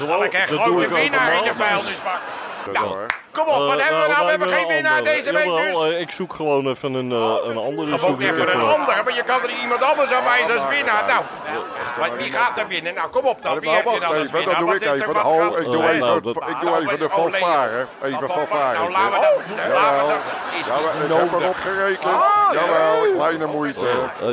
je 0.48 0.54
Dat 0.56 0.64
doe 0.64 0.66
grote 0.66 0.84
ik 0.84 0.90
winnaar 1.02 1.32
in 1.32 1.38
overal. 1.38 1.54
vuilnisbak. 1.66 2.20
Nou, 2.72 2.86
hoor. 2.86 3.06
Kom 3.32 3.48
op, 3.48 3.56
wat 3.66 3.78
Eh, 3.78 3.84
hebben 3.84 4.02
we 4.02 4.08
nou? 4.08 4.24
We 4.24 4.30
hebben 4.30 4.48
geen 4.48 4.62
een 4.62 4.68
winnaar 4.68 5.02
deze 5.04 5.32
week 5.32 5.44
Jawel, 5.44 5.80
dus. 5.82 5.92
eh, 5.92 6.00
ik 6.00 6.10
zoek 6.10 6.34
gewoon 6.34 6.68
even 6.68 6.94
een, 6.94 7.12
eh, 7.12 7.18
een 7.50 7.56
andere. 7.56 7.98
Gewoon 7.98 8.20
even 8.20 8.40
een 8.40 8.48
even. 8.48 8.60
andere, 8.78 9.02
maar 9.04 9.14
je 9.14 9.22
kan 9.22 9.42
er 9.42 9.50
iemand 9.62 9.82
anders 9.82 10.12
aan 10.12 10.24
wijzen 10.24 10.58
als 10.60 10.76
winnaar. 10.76 11.04
Nou, 11.06 11.22
wie 12.18 12.32
gaat 12.32 12.58
er 12.58 12.68
winnen? 12.68 12.94
Nou, 12.94 13.08
kom 13.08 13.24
op 13.24 13.42
dan. 13.42 13.60
Wie 13.60 13.70
heb 13.70 13.84
je 13.84 14.00
dan 14.00 14.08
als 14.08 14.18
even, 14.18 14.32
winnaar? 14.38 14.54
dan 14.54 14.64
doe 14.66 14.74
ik 14.74 14.82
even. 14.84 15.24
Oh, 15.24 15.58
ik 15.58 15.64
doe 15.64 15.76
Oh, 15.76 15.84
even, 15.84 15.98
nou, 15.98 16.20
dat- 16.20 16.36
ik 16.36 16.56
doe 16.60 16.76
even 16.80 16.98
de 16.98 17.04
Oh, 17.04 17.12
fanfare. 17.12 17.86
Even 18.02 18.22
Oh, 18.30 18.36
fanfare. 18.36 18.78
Nou, 18.78 18.90
laten 18.90 19.10
we 19.12 19.20
dat 19.20 19.22
dat 19.22 20.18
Ja, 20.66 20.74
ik 21.04 21.30
heb 21.30 21.40
erop 21.40 21.54
gerekend. 21.56 22.12
Jawel, 22.52 23.12
kleine 23.16 23.46
moeite. 23.46 23.86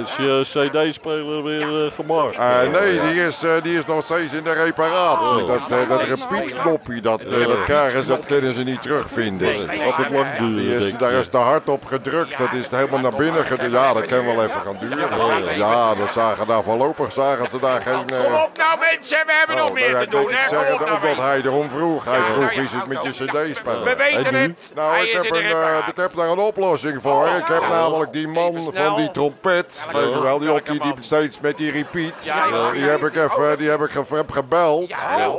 Is 0.03 0.15
je 0.15 0.41
CD-speler 0.43 1.43
weer 1.43 1.85
eh, 1.85 1.91
gemaakt? 1.91 2.37
Eh, 2.37 2.59
nee, 2.79 3.01
die 3.01 3.25
is, 3.25 3.43
eh, 3.43 3.51
die 3.61 3.77
is 3.77 3.85
nog 3.85 4.03
steeds 4.03 4.33
in 4.33 4.43
de 4.43 4.51
reparatie. 4.53 5.27
Oh. 5.43 5.47
Dat, 5.47 5.79
eh, 5.79 5.89
dat 5.89 6.01
repeat-knopje, 6.01 7.01
dat, 7.01 7.21
eh, 7.21 7.47
dat 7.47 7.63
krijgen 7.63 8.01
ze, 8.01 8.07
dat 8.07 8.25
kunnen 8.25 8.53
ze 8.53 8.63
niet 8.63 8.85
terugvinden. 8.87 9.69
Altijd 9.85 10.09
lang 10.09 10.37
Die 10.37 10.55
duren, 10.55 10.79
is, 10.79 10.85
denk 10.87 10.99
daar 10.99 11.11
is 11.11 11.27
te 11.27 11.37
hard 11.37 11.69
op 11.69 11.85
gedrukt. 11.85 12.37
Dat 12.37 12.51
is 12.53 12.67
helemaal 12.67 12.99
naar 12.99 13.15
binnen 13.15 13.45
gedrukt. 13.45 13.71
Ja, 13.71 13.93
dat 13.93 14.05
kan 14.05 14.25
wel 14.25 14.43
even 14.43 14.61
gaan 14.61 14.77
duren. 14.79 15.57
Ja, 15.57 15.95
dat 15.95 16.11
zagen 16.11 16.47
daar 16.47 16.63
voorlopig 16.63 17.11
zagen 17.11 17.47
ze 17.51 17.59
daar 17.59 17.81
geen... 17.81 18.07
eh, 18.09 18.23
Kom 18.23 18.33
op 18.33 18.49
nou 18.57 18.79
mensen, 18.79 19.17
we 19.25 19.31
hebben 19.37 19.55
nog 19.55 19.67
oh, 19.69 19.73
meer 19.73 19.91
nou 19.91 20.03
te 20.03 20.09
doen. 20.09 20.29
ik 20.29 20.35
hè. 20.37 20.49
zeg 20.49 20.67
het 20.67 20.79
nou 20.79 20.91
ook 20.91 21.01
dat 21.01 21.17
hij 21.25 21.41
erom 21.43 21.69
vroeg. 21.69 22.05
Hij 22.05 22.19
vroeg, 22.33 22.51
is 22.51 22.71
het 22.71 22.87
met 22.87 23.03
je 23.03 23.09
cd-speler? 23.09 23.83
We 23.83 23.95
weten 23.95 24.35
het. 24.35 24.71
Nou, 24.75 24.91
Hij 24.91 25.01
ik 25.03 25.07
is 25.07 25.13
heb, 25.13 25.31
een, 25.31 25.41
eh, 25.41 25.47
reparatie. 25.47 25.91
ik 25.91 25.97
heb 25.97 26.15
daar 26.15 26.27
een 26.29 26.37
oplossing 26.39 27.01
voor. 27.01 27.27
Ik 27.27 27.47
heb 27.47 27.67
namelijk 27.69 28.13
die 28.13 28.27
man 28.27 28.69
van 28.73 28.95
die 28.95 29.11
trompet, 29.11 29.81
weet 29.93 30.13
je 30.13 30.21
wel, 30.21 30.39
die, 30.39 30.51
op 30.51 30.65
die, 30.65 30.79
die 30.79 30.93
steeds 30.99 31.39
met 31.39 31.57
die 31.57 31.71
repeat. 31.71 32.13
Ja, 32.19 32.71
Die 32.71 32.83
heb 32.83 33.03
ik 33.03 33.15
even, 33.15 33.57
die 33.57 33.69
heb 33.69 33.81
ik 33.81 33.91
gebeld. 34.31 34.91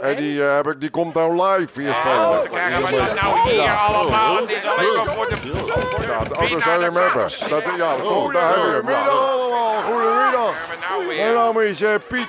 En 0.03 0.15
die, 0.17 0.45
eh, 0.45 0.55
heb 0.55 0.67
ik, 0.67 0.81
die 0.81 0.91
komt 0.91 1.15
nou 1.15 1.43
live 1.43 1.81
hier 1.81 1.95
spelen. 1.95 2.41
We 3.45 3.51
dat 3.57 3.61
hier 3.65 3.71
allemaal. 3.77 4.37
Het 4.37 4.51
is 4.51 4.65
alleen 4.67 4.95
maar 4.97 5.15
voor 5.15 5.29
de... 5.29 5.37
Ja, 6.07 6.19
de 6.25 6.35
hem 6.39 6.59
de 6.59 7.01
hebben. 7.01 7.13
plaats. 7.13 7.49
Dat, 7.49 7.63
ja, 7.77 7.97
dat 7.97 8.07
komt, 8.07 8.35
daar 8.35 8.49
heb 8.49 8.57
je 8.65 8.71
hem. 8.71 8.89
Ja. 8.89 9.01
allemaal, 9.07 9.73
goedemiddag. 9.83 10.55
Hebben 10.69 11.07
we 11.09 11.15
nou 11.15 11.17
Mijn 11.17 11.35
naam 11.35 11.61
is 11.61 11.83
eh, 11.83 11.91
Piet. 12.09 12.29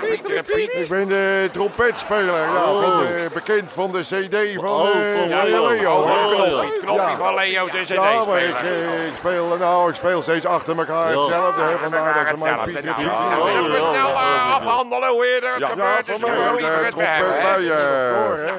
Pieter 0.00 0.42
Piet. 0.42 0.72
Ik 0.74 0.88
ben 0.88 1.08
de 1.08 1.48
trompetspeler, 1.52 2.34
ja, 2.54 2.64
Oh. 2.64 2.82
van 2.82 2.98
de, 2.98 3.26
bekend 3.34 3.72
van 3.72 3.92
de 3.92 4.00
CD 4.00 4.60
van, 4.60 4.70
Oh, 4.70 4.88
eh, 4.88 5.18
van 5.18 5.28
Leo. 5.28 5.68
Leo. 5.68 5.92
Oh, 5.92 6.06
hè. 6.06 6.28
van 6.28 6.40
Leo. 6.42 6.58
Knoppie, 6.58 6.78
knoppie 6.80 7.08
Ja. 7.08 7.16
van 7.16 7.34
Leo's 7.34 7.70
en 7.74 7.94
Ja, 7.94 8.24
maar 8.24 8.42
ik, 8.42 8.54
cd-speler. 8.54 8.72
eh, 8.72 9.06
ik, 9.06 9.12
speel, 9.18 9.56
nou, 9.58 9.88
ik 9.88 9.94
speel 9.94 10.22
steeds 10.22 10.46
achter 10.46 10.78
elkaar 10.78 11.10
Ja. 11.12 11.16
hetzelfde. 11.18 11.62
Hè, 11.62 11.76
vandaar 11.78 12.14
dat 12.14 12.26
ze 12.38 12.42
mij 12.44 12.52
Hetzelfde. 12.52 12.72
Piet 12.72 12.82
Ja, 12.82 13.50
Zullen 13.54 13.70
we 13.70 13.76
ja, 13.80 13.92
snel 13.92 14.08
ja, 14.08 14.14
eh, 14.22 14.34
ja. 14.34 14.48
afhandelen 14.50 15.08
hoe 15.08 15.26
eerder 15.34 15.50
het 15.50 15.58
Ja, 15.58 15.66
gebeurt? 15.66 16.08
is 16.08 16.18
mij 16.18 16.30
gewoon 16.30 16.54
liever 16.54 16.84
het 16.84 16.90
trompet 16.90 17.18
werk, 17.18 17.42
bij 17.42 17.60
je, 17.60 17.72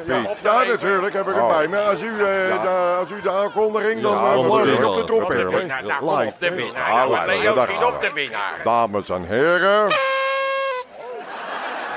Piet. 0.06 0.38
Ja, 0.42 0.64
natuurlijk 0.64 1.14
heb 1.14 1.28
ik 1.28 1.36
het 1.36 1.48
bij 1.48 1.68
me. 1.74 1.82
Als 1.90 2.02
u, 2.02 2.10
eh, 2.12 2.62
de, 2.62 2.96
als 3.00 3.10
u 3.10 3.22
de 3.22 3.30
aankondiging, 3.32 4.02
dan 4.02 4.12
Ja, 4.14 4.20
morgen 4.34 4.80
de 4.80 4.88
op 4.88 4.96
de 4.96 5.04
trompet. 5.04 5.44
Op 5.44 5.50
de 5.50 5.56
hè. 5.56 5.58
winnaar. 5.60 5.84
Nou, 5.84 6.00
kom 6.00 6.28
op 6.28 6.40
de 6.40 6.54
winnaar. 6.54 6.90
Ja, 6.90 7.06
Nou, 7.06 7.12
live. 7.12 7.26
Leo 7.42 7.62
schiet 7.66 7.84
op 7.84 7.94
we. 8.02 8.08
de 8.08 8.14
winnaar. 8.14 8.54
Dames 8.64 9.10
en 9.10 9.24
heren, 9.28 9.88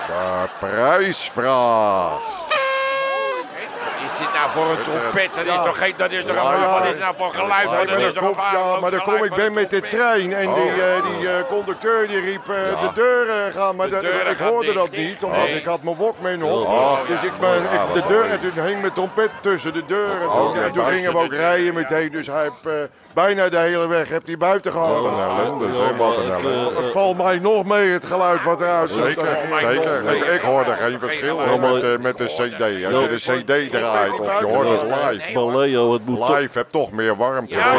de 0.07 0.45
prijsvraag. 0.59 2.36
Voor 4.55 4.71
een 4.71 4.83
trompet? 4.83 5.31
Dat 5.35 5.47
is 5.47 5.65
toch 5.65 5.79
geen... 5.79 5.95
Dat 5.97 6.11
is 6.11 6.25
toch 6.25 6.37
een... 6.37 6.71
Wat 6.71 6.87
is 6.95 7.01
nou 7.01 7.15
voor 7.17 7.33
geluid? 7.33 7.71
Ja, 7.71 7.85
Dat 7.85 8.01
is 8.01 8.13
toch 8.13 8.23
een 8.53 8.59
ja, 8.59 8.81
maar 8.81 8.91
dan 8.91 9.03
kom 9.03 9.25
ik 9.25 9.35
ben 9.35 9.53
met 9.53 9.71
de 9.71 9.81
trein 9.81 10.33
en 10.33 10.55
die, 10.55 10.65
Oh. 10.65 10.79
eh, 10.79 11.19
die 11.19 11.29
eh, 11.29 11.35
conducteur 11.49 12.07
die 12.09 12.21
riep 12.21 12.49
eh, 12.49 12.81
de 12.81 12.89
deuren 12.95 13.53
gaan, 13.53 13.77
maar 13.77 13.87
ik 14.31 14.39
hoorde 14.39 14.73
dat 14.73 14.91
niet, 14.91 15.23
omdat 15.23 15.49
ik 15.49 15.65
had 15.65 15.83
mijn 15.83 15.97
Walkman 15.97 16.43
op. 16.43 16.67
Oh, 16.67 16.99
dus 17.09 17.23
ik 17.23 17.39
ben, 17.41 17.63
de 17.93 18.03
deur, 18.09 18.25
en 18.31 18.41
toen 18.41 18.65
hing 18.65 18.81
mijn 18.81 18.93
trompet 18.93 19.31
tussen 19.41 19.73
de 19.73 19.85
deuren. 19.87 20.31
Oh, 20.33 20.57
en 20.57 20.73
toen 20.73 20.85
gingen 20.85 21.13
we 21.13 21.19
ook 21.19 21.31
de 21.31 21.37
rijden 21.37 21.75
meteen, 21.75 22.11
dus 22.11 22.27
hij 22.27 22.43
heeft 22.43 22.67
eh, 22.77 22.83
bijna 23.17 23.49
de 23.49 23.59
hele 23.59 23.87
weg 23.87 24.09
heeft 24.09 24.27
hij 24.27 24.37
buiten 24.37 24.73
gehad. 24.73 25.03
Wat 25.03 25.13
een 25.13 25.19
ellende, 25.19 25.67
zeg, 25.75 25.97
wat 25.97 26.17
een 26.17 26.31
ellende. 26.33 26.81
Het 26.81 26.91
valt 26.91 27.17
mij 27.17 27.39
nog 27.39 27.65
mee, 27.65 27.89
het 27.91 28.07
geluid 28.07 28.45
wat 28.45 28.61
eruit 28.61 28.91
zit. 28.91 29.05
Zeker, 29.05 29.27
zeker. 29.61 30.33
Ik, 30.35 30.41
hoorde 30.41 30.71
geen 30.73 30.99
verschil 31.01 31.43
hoor, 31.47 31.61
met, 31.61 31.81
de- 31.81 31.99
met 32.01 32.19
de 32.19 32.25
cd. 32.25 32.35
Als 32.37 32.51
je 32.51 33.09
de 33.09 33.43
cd 33.67 33.71
draait 33.73 34.21
of 34.21 34.39
je 34.41 34.45
hoort 34.47 34.69
het 34.69 34.83
live. 34.83 35.39
Maar 35.45 35.57
Leo, 35.57 35.93
het 35.93 36.07
moet 36.07 36.19
toch- 36.27 36.39
Live 36.39 36.59
hebt 36.59 36.73
toch 36.73 36.93
meer 36.93 37.17
warmte. 37.17 37.55
Ja, 37.55 37.75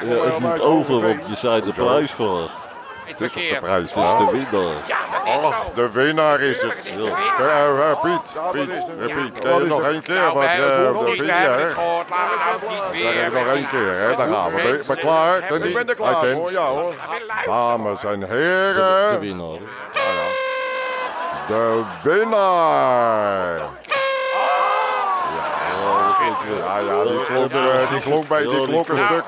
het 0.00 0.38
moet 0.38 0.60
over, 0.60 1.00
want 1.00 1.20
je 1.28 1.36
zei 1.36 1.62
de 1.62 1.72
prijs 1.72 2.10
vraag. 2.12 2.66
Is 3.08 3.14
verkeerd. 3.16 3.54
de 3.54 3.60
prijs. 3.66 3.94
Het 3.94 4.04
is 4.04 4.10
de 4.18 4.28
winnaar. 4.32 4.74
Ja, 4.86 4.96
dat 5.12 5.26
is 5.26 5.44
Ach, 5.44 5.54
zo. 5.56 5.72
de 5.74 5.90
winnaar 5.90 6.40
is 6.40 6.62
het. 6.62 6.72
Eh, 6.72 8.00
Piet, 8.02 8.20
Piet, 8.52 8.86
je 9.42 9.64
nog 9.66 9.82
één 9.82 10.02
keer 10.02 10.14
Nou, 10.14 10.38
we 10.38 10.44
het 10.44 10.58
de 10.58 11.00
niet, 11.10 11.18
we 11.18 11.32
hebben 11.32 11.46
het 11.46 11.56
vinger? 11.56 11.70
gehoord. 11.70 12.08
Laten 12.10 12.58
we 12.60 12.66
nou 12.66 12.72
niet 12.92 13.00
Zeg 13.02 13.14
weer... 13.14 13.26
ik 13.26 13.32
nog 13.32 13.46
één 13.54 13.68
keer, 13.68 13.92
hè? 13.98 14.16
Daar 14.16 14.28
gaan 14.28 14.54
we. 14.54 14.82
Ben 14.86 14.96
klaar? 14.96 15.38
Ik 15.52 15.74
ben 15.74 15.88
er 15.88 15.94
klaar 15.94 16.24
voor, 16.34 16.52
ja 16.52 16.64
hoor. 16.64 16.94
Dames 17.46 18.04
en 18.04 18.20
De 18.20 18.26
heren, 18.26 19.20
winnaar. 19.20 19.58
de 21.46 21.82
winnaar. 22.02 23.58
Ja, 26.58 26.78
ja, 26.78 27.02
die 27.04 27.24
klonk, 27.24 27.50
die 27.90 28.00
klonk 28.00 28.28
bij 28.28 28.42
die 28.42 28.66
klonk 28.66 28.88
een 28.88 28.98
stuk. 28.98 29.24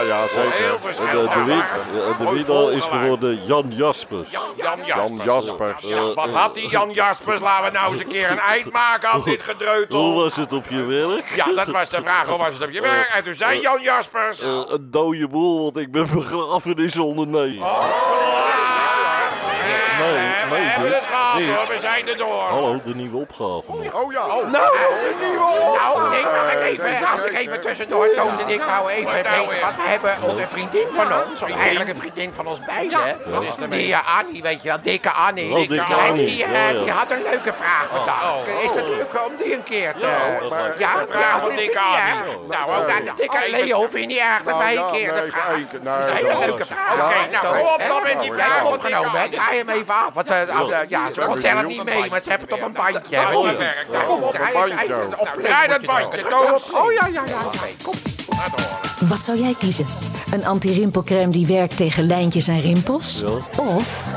Eh, 0.00 0.06
Ja, 0.08 0.26
zeker. 0.26 0.80
De, 0.82 1.44
de, 1.44 1.54
ja, 1.54 2.16
de 2.18 2.30
winnaar 2.32 2.72
is 2.72 2.84
geworden 2.84 3.44
Jan 3.46 3.66
Jaspers. 3.68 4.30
Jan 4.30 4.42
Jan 4.56 4.78
Jaspers. 4.84 5.24
Jaspers. 5.24 5.82
Ja, 5.82 6.14
wat 6.14 6.30
had 6.30 6.54
die 6.54 6.68
Jan 6.68 6.90
Jaspers? 6.90 7.40
Laten 7.40 7.64
we 7.64 7.78
nou 7.78 7.92
eens 7.92 8.00
een 8.00 8.08
keer 8.08 8.30
een 8.30 8.38
eind 8.38 8.72
maken 8.72 9.08
aan 9.08 9.22
dit 9.24 9.42
Hoe 9.42 9.54
gedreutel. 9.54 10.14
was 10.14 10.36
het 10.36 10.52
op 10.52 10.64
je 10.68 10.84
werk? 10.84 11.32
Ja, 11.34 11.52
dat 11.54 11.66
was 11.66 11.88
de 11.88 12.00
vraag. 12.02 12.26
Hoe 12.28 12.38
was 12.38 12.52
het 12.52 12.62
op 12.62 12.70
je 12.70 12.80
werk? 12.80 13.10
En 13.14 13.24
toen 13.24 13.34
zei 13.34 13.60
Jan 13.60 13.82
Jaspers... 13.82 14.40
Eh, 14.40 14.62
een 14.66 14.90
dode 14.90 15.28
boel, 15.28 15.62
want 15.62 15.76
ik 15.76 15.92
ben 15.92 16.08
begrafenisondernemer. 16.14 17.68
We 17.72 17.78
nee, 18.28 18.91
het 21.32 21.56
hoor, 21.56 21.66
we 21.74 21.78
zijn 21.80 22.08
er 22.08 22.16
door. 22.16 22.42
Hallo, 22.48 22.80
de 22.84 22.94
nieuwe 22.94 23.16
opgave 23.16 23.62
nog. 23.68 24.02
Oh 24.02 24.12
ja. 24.12 24.26
Nou, 24.26 24.46
nou, 24.50 26.16
ik 26.16 26.24
mag 26.24 26.52
ik 26.52 26.60
even, 26.60 27.06
als 27.12 27.22
ik 27.24 27.34
even 27.38 27.60
tussendoor 27.60 28.14
toon 28.14 28.38
en 28.40 28.48
ik 28.48 28.62
wou 28.62 28.90
even 28.90 29.12
nou 29.12 29.22
deze, 29.22 29.60
want 29.60 29.76
we 29.76 29.82
hebben 29.82 30.16
onze 30.22 30.46
vriendin 30.50 30.86
van 30.92 31.06
ons, 31.28 31.42
eigenlijk 31.42 31.90
een 31.90 31.96
vriendin 31.96 32.32
van 32.34 32.46
ons 32.46 32.58
beiden, 32.66 33.00
die 33.68 33.92
eh, 33.92 34.18
Annie, 34.18 34.42
weet 34.42 34.62
je 34.62 34.68
wel, 34.68 34.78
dikke 34.82 35.10
Annie. 35.12 35.50
Oh, 35.52 35.56
dikke 35.68 35.74
En 35.74 35.98
Annie, 36.08 36.26
die, 36.26 36.44
eh, 36.44 36.52
ja, 36.52 36.68
ja. 36.68 36.78
die 36.82 36.90
had 36.90 37.10
een 37.10 37.22
leuke 37.22 37.52
vraag 37.52 37.86
bedacht. 37.92 38.46
Is 38.64 38.74
het 38.74 38.88
leuk 38.88 39.26
om 39.26 39.32
die 39.42 39.54
een 39.54 39.62
keer 39.62 39.92
te... 39.94 40.06
maar- 40.50 40.74
Ja, 40.78 41.00
een 41.00 41.06
vraag 41.08 41.40
van 41.40 41.56
dikke 41.56 41.78
Annie. 41.80 42.38
Nou, 42.48 42.70
ook 42.82 42.90
aan 42.90 43.04
de 43.04 43.12
dikke 43.16 43.38
Leo 43.50 43.80
vind 43.80 43.92
je 43.92 44.06
niet 44.06 44.18
erg 44.18 44.42
dat 44.42 44.44
Nou, 44.44 44.58
wij 44.58 44.76
een 44.76 44.90
keer 44.92 45.14
de 45.14 45.30
vraag... 45.30 45.56
Dat 45.82 46.14
is 46.14 46.20
een 46.20 46.38
leuke 46.38 46.64
vraag. 46.64 46.92
Oké, 46.92 47.42
nou, 47.42 47.60
op 47.74 47.82
dan 47.88 48.02
met 48.02 48.20
die 48.20 48.30
Ja, 48.34 48.44
vraag 48.44 48.64
opgenomen. 48.64 49.20
hè. 49.20 49.28
Draai 49.28 49.56
hem 49.58 49.68
even 49.68 49.94
af, 49.94 50.08
want 50.12 50.30
eh, 50.30 50.40
de- 50.68 50.84
ja, 50.88 51.08
kon 51.32 51.40
zelf 51.40 51.66
niet 51.66 51.84
mee, 51.84 52.10
maar 52.10 52.22
ze 52.22 52.30
hebben 52.30 52.48
het 52.48 52.58
op 52.58 52.64
een 52.66 52.72
bandje. 52.72 53.18
Oh, 53.34 53.46
ja. 53.92 54.02
Kom 54.06 54.22
op, 54.22 54.32
draai 55.42 55.68
dat 55.68 55.86
bandje, 55.86 56.26
Toos. 56.28 56.70
Oh 56.72 56.92
ja, 56.92 57.06
ja, 57.06 57.22
ja. 57.26 57.40
Wat 59.08 59.24
zou 59.24 59.38
jij 59.38 59.54
kiezen? 59.58 59.86
Een 60.32 60.44
anti-rimpelcrème 60.44 61.32
die 61.32 61.46
werkt 61.46 61.76
tegen 61.76 62.06
lijntjes 62.06 62.48
en 62.48 62.60
rimpels? 62.60 63.22
Of 63.56 64.14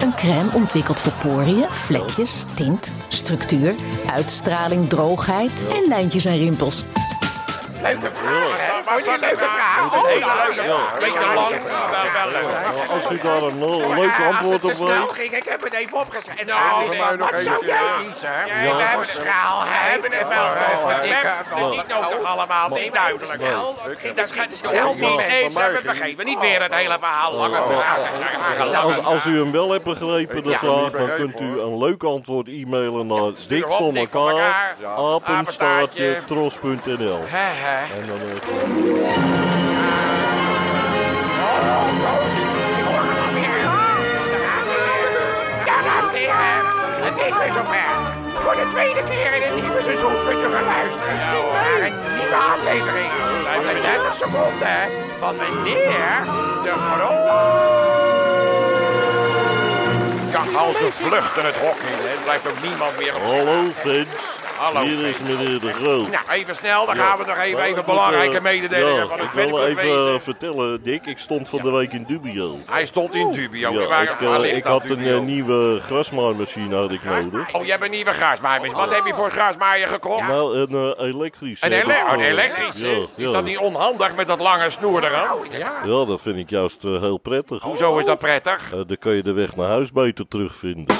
een 0.00 0.14
crème 0.14 0.50
ontwikkeld 0.52 1.00
voor 1.00 1.12
poriën, 1.12 1.66
vlekjes, 1.70 2.44
tint, 2.54 2.92
structuur, 3.08 3.74
uitstraling, 4.14 4.88
droogheid 4.88 5.64
en 5.72 5.84
lijntjes 5.88 6.24
en 6.24 6.38
rimpels? 6.38 6.84
Leuke 7.82 8.10
vraag, 8.12 8.56
hè? 8.56 8.77
Vond 8.88 9.04
je 9.04 9.10
een 9.10 9.20
leuke 9.20 9.44
vraag? 9.44 9.90
Dat 9.90 9.94
is 9.94 10.02
een 10.02 10.08
hele 10.08 10.24
Oh, 10.24 10.32
vraag. 10.32 10.98
Beetje 10.98 11.34
lang. 11.34 11.54
Nou, 12.64 12.88
als 13.02 13.10
u 13.10 13.18
daar 13.18 13.42
een 13.42 13.60
eh, 13.62 13.68
Oh, 13.88 13.96
leuk 13.98 14.16
antwoord 14.28 14.64
op 14.64 14.72
weet. 14.72 15.10
ging, 15.12 15.32
ik 15.32 15.44
heb 15.48 15.62
het 15.62 15.72
even 15.74 15.98
opgeschreven. 15.98 16.46
Nou, 16.46 16.96
Nou, 16.96 17.16
wat 17.18 17.28
zou 17.42 17.58
keer, 17.58 17.68
jij 17.68 17.76
ja. 17.82 17.96
kiezen? 17.98 18.30
Ja, 18.46 18.76
we 18.76 18.82
hebben 18.82 19.06
het- 19.06 19.08
schaalheid. 19.08 19.84
we 19.84 19.90
hebben 19.90 20.10
het 20.10 20.20
en 20.20 20.28
wel 20.28 20.46
over, 20.48 20.90
eh, 20.90 20.96
hè. 20.96 21.02
dikke- 21.02 21.26
Ja. 21.26 21.68
Dit 21.68 21.70
niet 21.76 21.88
nodig 21.88 22.22
allemaal, 22.22 22.68
niet 22.68 22.92
duidelijk. 22.94 23.42
Dat 24.16 24.30
gaat 24.32 24.48
dus 24.50 24.60
heel 24.70 24.94
veel 24.98 25.16
mensen 25.16 25.60
hebben 25.62 25.82
begrepen. 25.82 26.24
Niet 26.24 26.38
weer 26.40 26.62
het 26.62 26.74
hele 26.74 26.96
verhaal. 26.98 27.32
Lange 27.32 27.62
vraag. 27.68 29.04
Als, 29.04 29.24
u 29.26 29.38
hem 29.38 29.52
wel 29.52 29.70
hebt 29.70 29.84
begrepen, 29.84 30.44
de 30.44 30.52
vraag, 30.58 30.90
dan 30.90 31.10
kunt 31.16 31.40
u 31.40 31.60
een 31.60 31.78
leuk 31.78 32.02
antwoord 32.02 32.48
e-mailen 32.48 33.06
naar 33.06 33.30
dik 33.48 33.68
op, 33.70 33.76
voor 33.76 33.94
elkaar, 33.94 34.76
apenstaartje, 35.24 36.22
tros.nl. 36.26 37.20
En 37.96 38.06
dan 38.06 38.18
het 47.08 47.16
is 47.26 47.36
weer 47.38 47.52
zover. 47.52 47.92
Voor 48.42 48.56
de 48.56 48.66
tweede 48.70 49.02
keer 49.02 49.34
in 49.34 49.42
het 49.42 49.62
nieuwe 49.62 49.82
seizoen 49.82 50.16
kunt 50.28 50.46
u 50.46 50.54
gaan 50.54 50.64
luisteren 50.64 51.16
naar 51.16 51.80
een 51.86 51.96
nieuwe 52.18 52.40
aflevering 52.54 53.10
van 53.52 53.62
de 53.66 53.80
30 53.80 54.14
seconden 54.16 54.80
van 55.18 55.36
meneer 55.36 56.24
de 56.62 56.72
Groot. 56.86 57.56
Ja, 60.32 60.58
als 60.58 60.76
ze 60.76 60.88
vluchten 60.92 61.44
het 61.44 61.56
hok 61.56 61.78
in, 61.78 61.98
hè. 62.06 62.12
er 62.14 62.22
blijft 62.22 62.48
ook 62.48 62.62
niemand 62.62 62.98
meer 62.98 63.14
op 63.16 63.22
hallo 63.22 63.58
fans, 63.74 64.37
Hallo, 64.58 64.80
hier 64.80 65.06
is 65.06 65.18
meneer 65.18 65.60
de 65.60 65.72
Groot. 65.72 66.10
Nou, 66.10 66.22
even 66.30 66.54
snel, 66.54 66.86
dan 66.86 66.94
Ja. 66.96 67.02
gaan 67.02 67.18
we 67.18 67.24
nog 67.26 67.36
even, 67.38 67.58
Nou, 67.58 67.70
even 67.70 67.84
belangrijke 67.84 68.36
eh, 68.36 68.42
mededelingen 68.42 68.94
ja, 68.94 69.06
van 69.06 69.18
het 69.18 69.26
Ik 69.26 69.32
wil 69.50 69.62
even 69.66 69.82
eh, 69.82 70.04
wezen. 70.04 70.20
vertellen, 70.20 70.82
Dick, 70.82 71.06
ik 71.06 71.18
stond 71.18 71.48
van 71.48 71.62
de 71.62 71.70
week 71.70 71.92
in 71.92 72.04
Dubio. 72.04 72.58
Hij 72.66 72.86
stond 72.86 73.14
in 73.14 73.32
dubio. 73.32 73.72
Ja, 73.72 73.86
Waar- 73.88 74.02
ik, 74.02 74.10
waar 74.20 74.40
eh, 74.40 74.56
ik 74.56 74.64
had 74.64 74.82
een 74.82 74.88
dubio? 74.88 75.16
eh, 75.18 75.24
nieuwe 75.24 75.80
grasmaaimachine 75.80 76.76
had 76.76 76.90
ik 76.90 77.04
nodig. 77.04 77.54
Oh, 77.54 77.62
jij 77.62 77.70
hebt 77.70 77.84
een 77.84 77.90
nieuwe 77.90 78.12
grasmaaier. 78.12 78.72
Wat 78.72 78.94
heb 78.94 79.06
je 79.06 79.14
voor 79.14 79.30
grasmaaier 79.30 79.88
gekocht? 79.88 80.28
Nou, 80.28 80.56
een 80.58 80.94
elektrische. 80.98 81.66
Een, 81.66 81.72
heb 81.72 81.84
ik 81.84 81.88
ele 81.90 82.02
oh, 82.02 82.08
een 82.08 82.14
voor- 82.14 82.22
elektrische? 82.24 82.86
Ja, 82.86 82.92
Is 82.96 83.06
ja. 83.16 83.30
dat 83.32 83.44
niet 83.44 83.58
onhandig 83.58 84.14
met 84.16 84.26
dat 84.26 84.40
lange 84.40 84.70
snoer 84.70 85.04
eraan? 85.04 85.36
Ja. 85.50 85.72
Ja, 85.84 86.04
dat 86.04 86.20
vind 86.22 86.36
ik 86.38 86.50
juist 86.50 86.82
heel 86.82 87.18
prettig. 87.18 87.62
Hoezo 87.62 87.98
is 87.98 88.04
dat 88.04 88.18
prettig? 88.18 88.72
Eh, 88.72 88.78
dan 88.86 88.96
kun 88.98 89.12
je 89.14 89.22
de 89.22 89.32
weg 89.32 89.56
naar 89.56 89.68
huis 89.68 89.92
beter 89.92 90.28
terugvinden. 90.28 90.96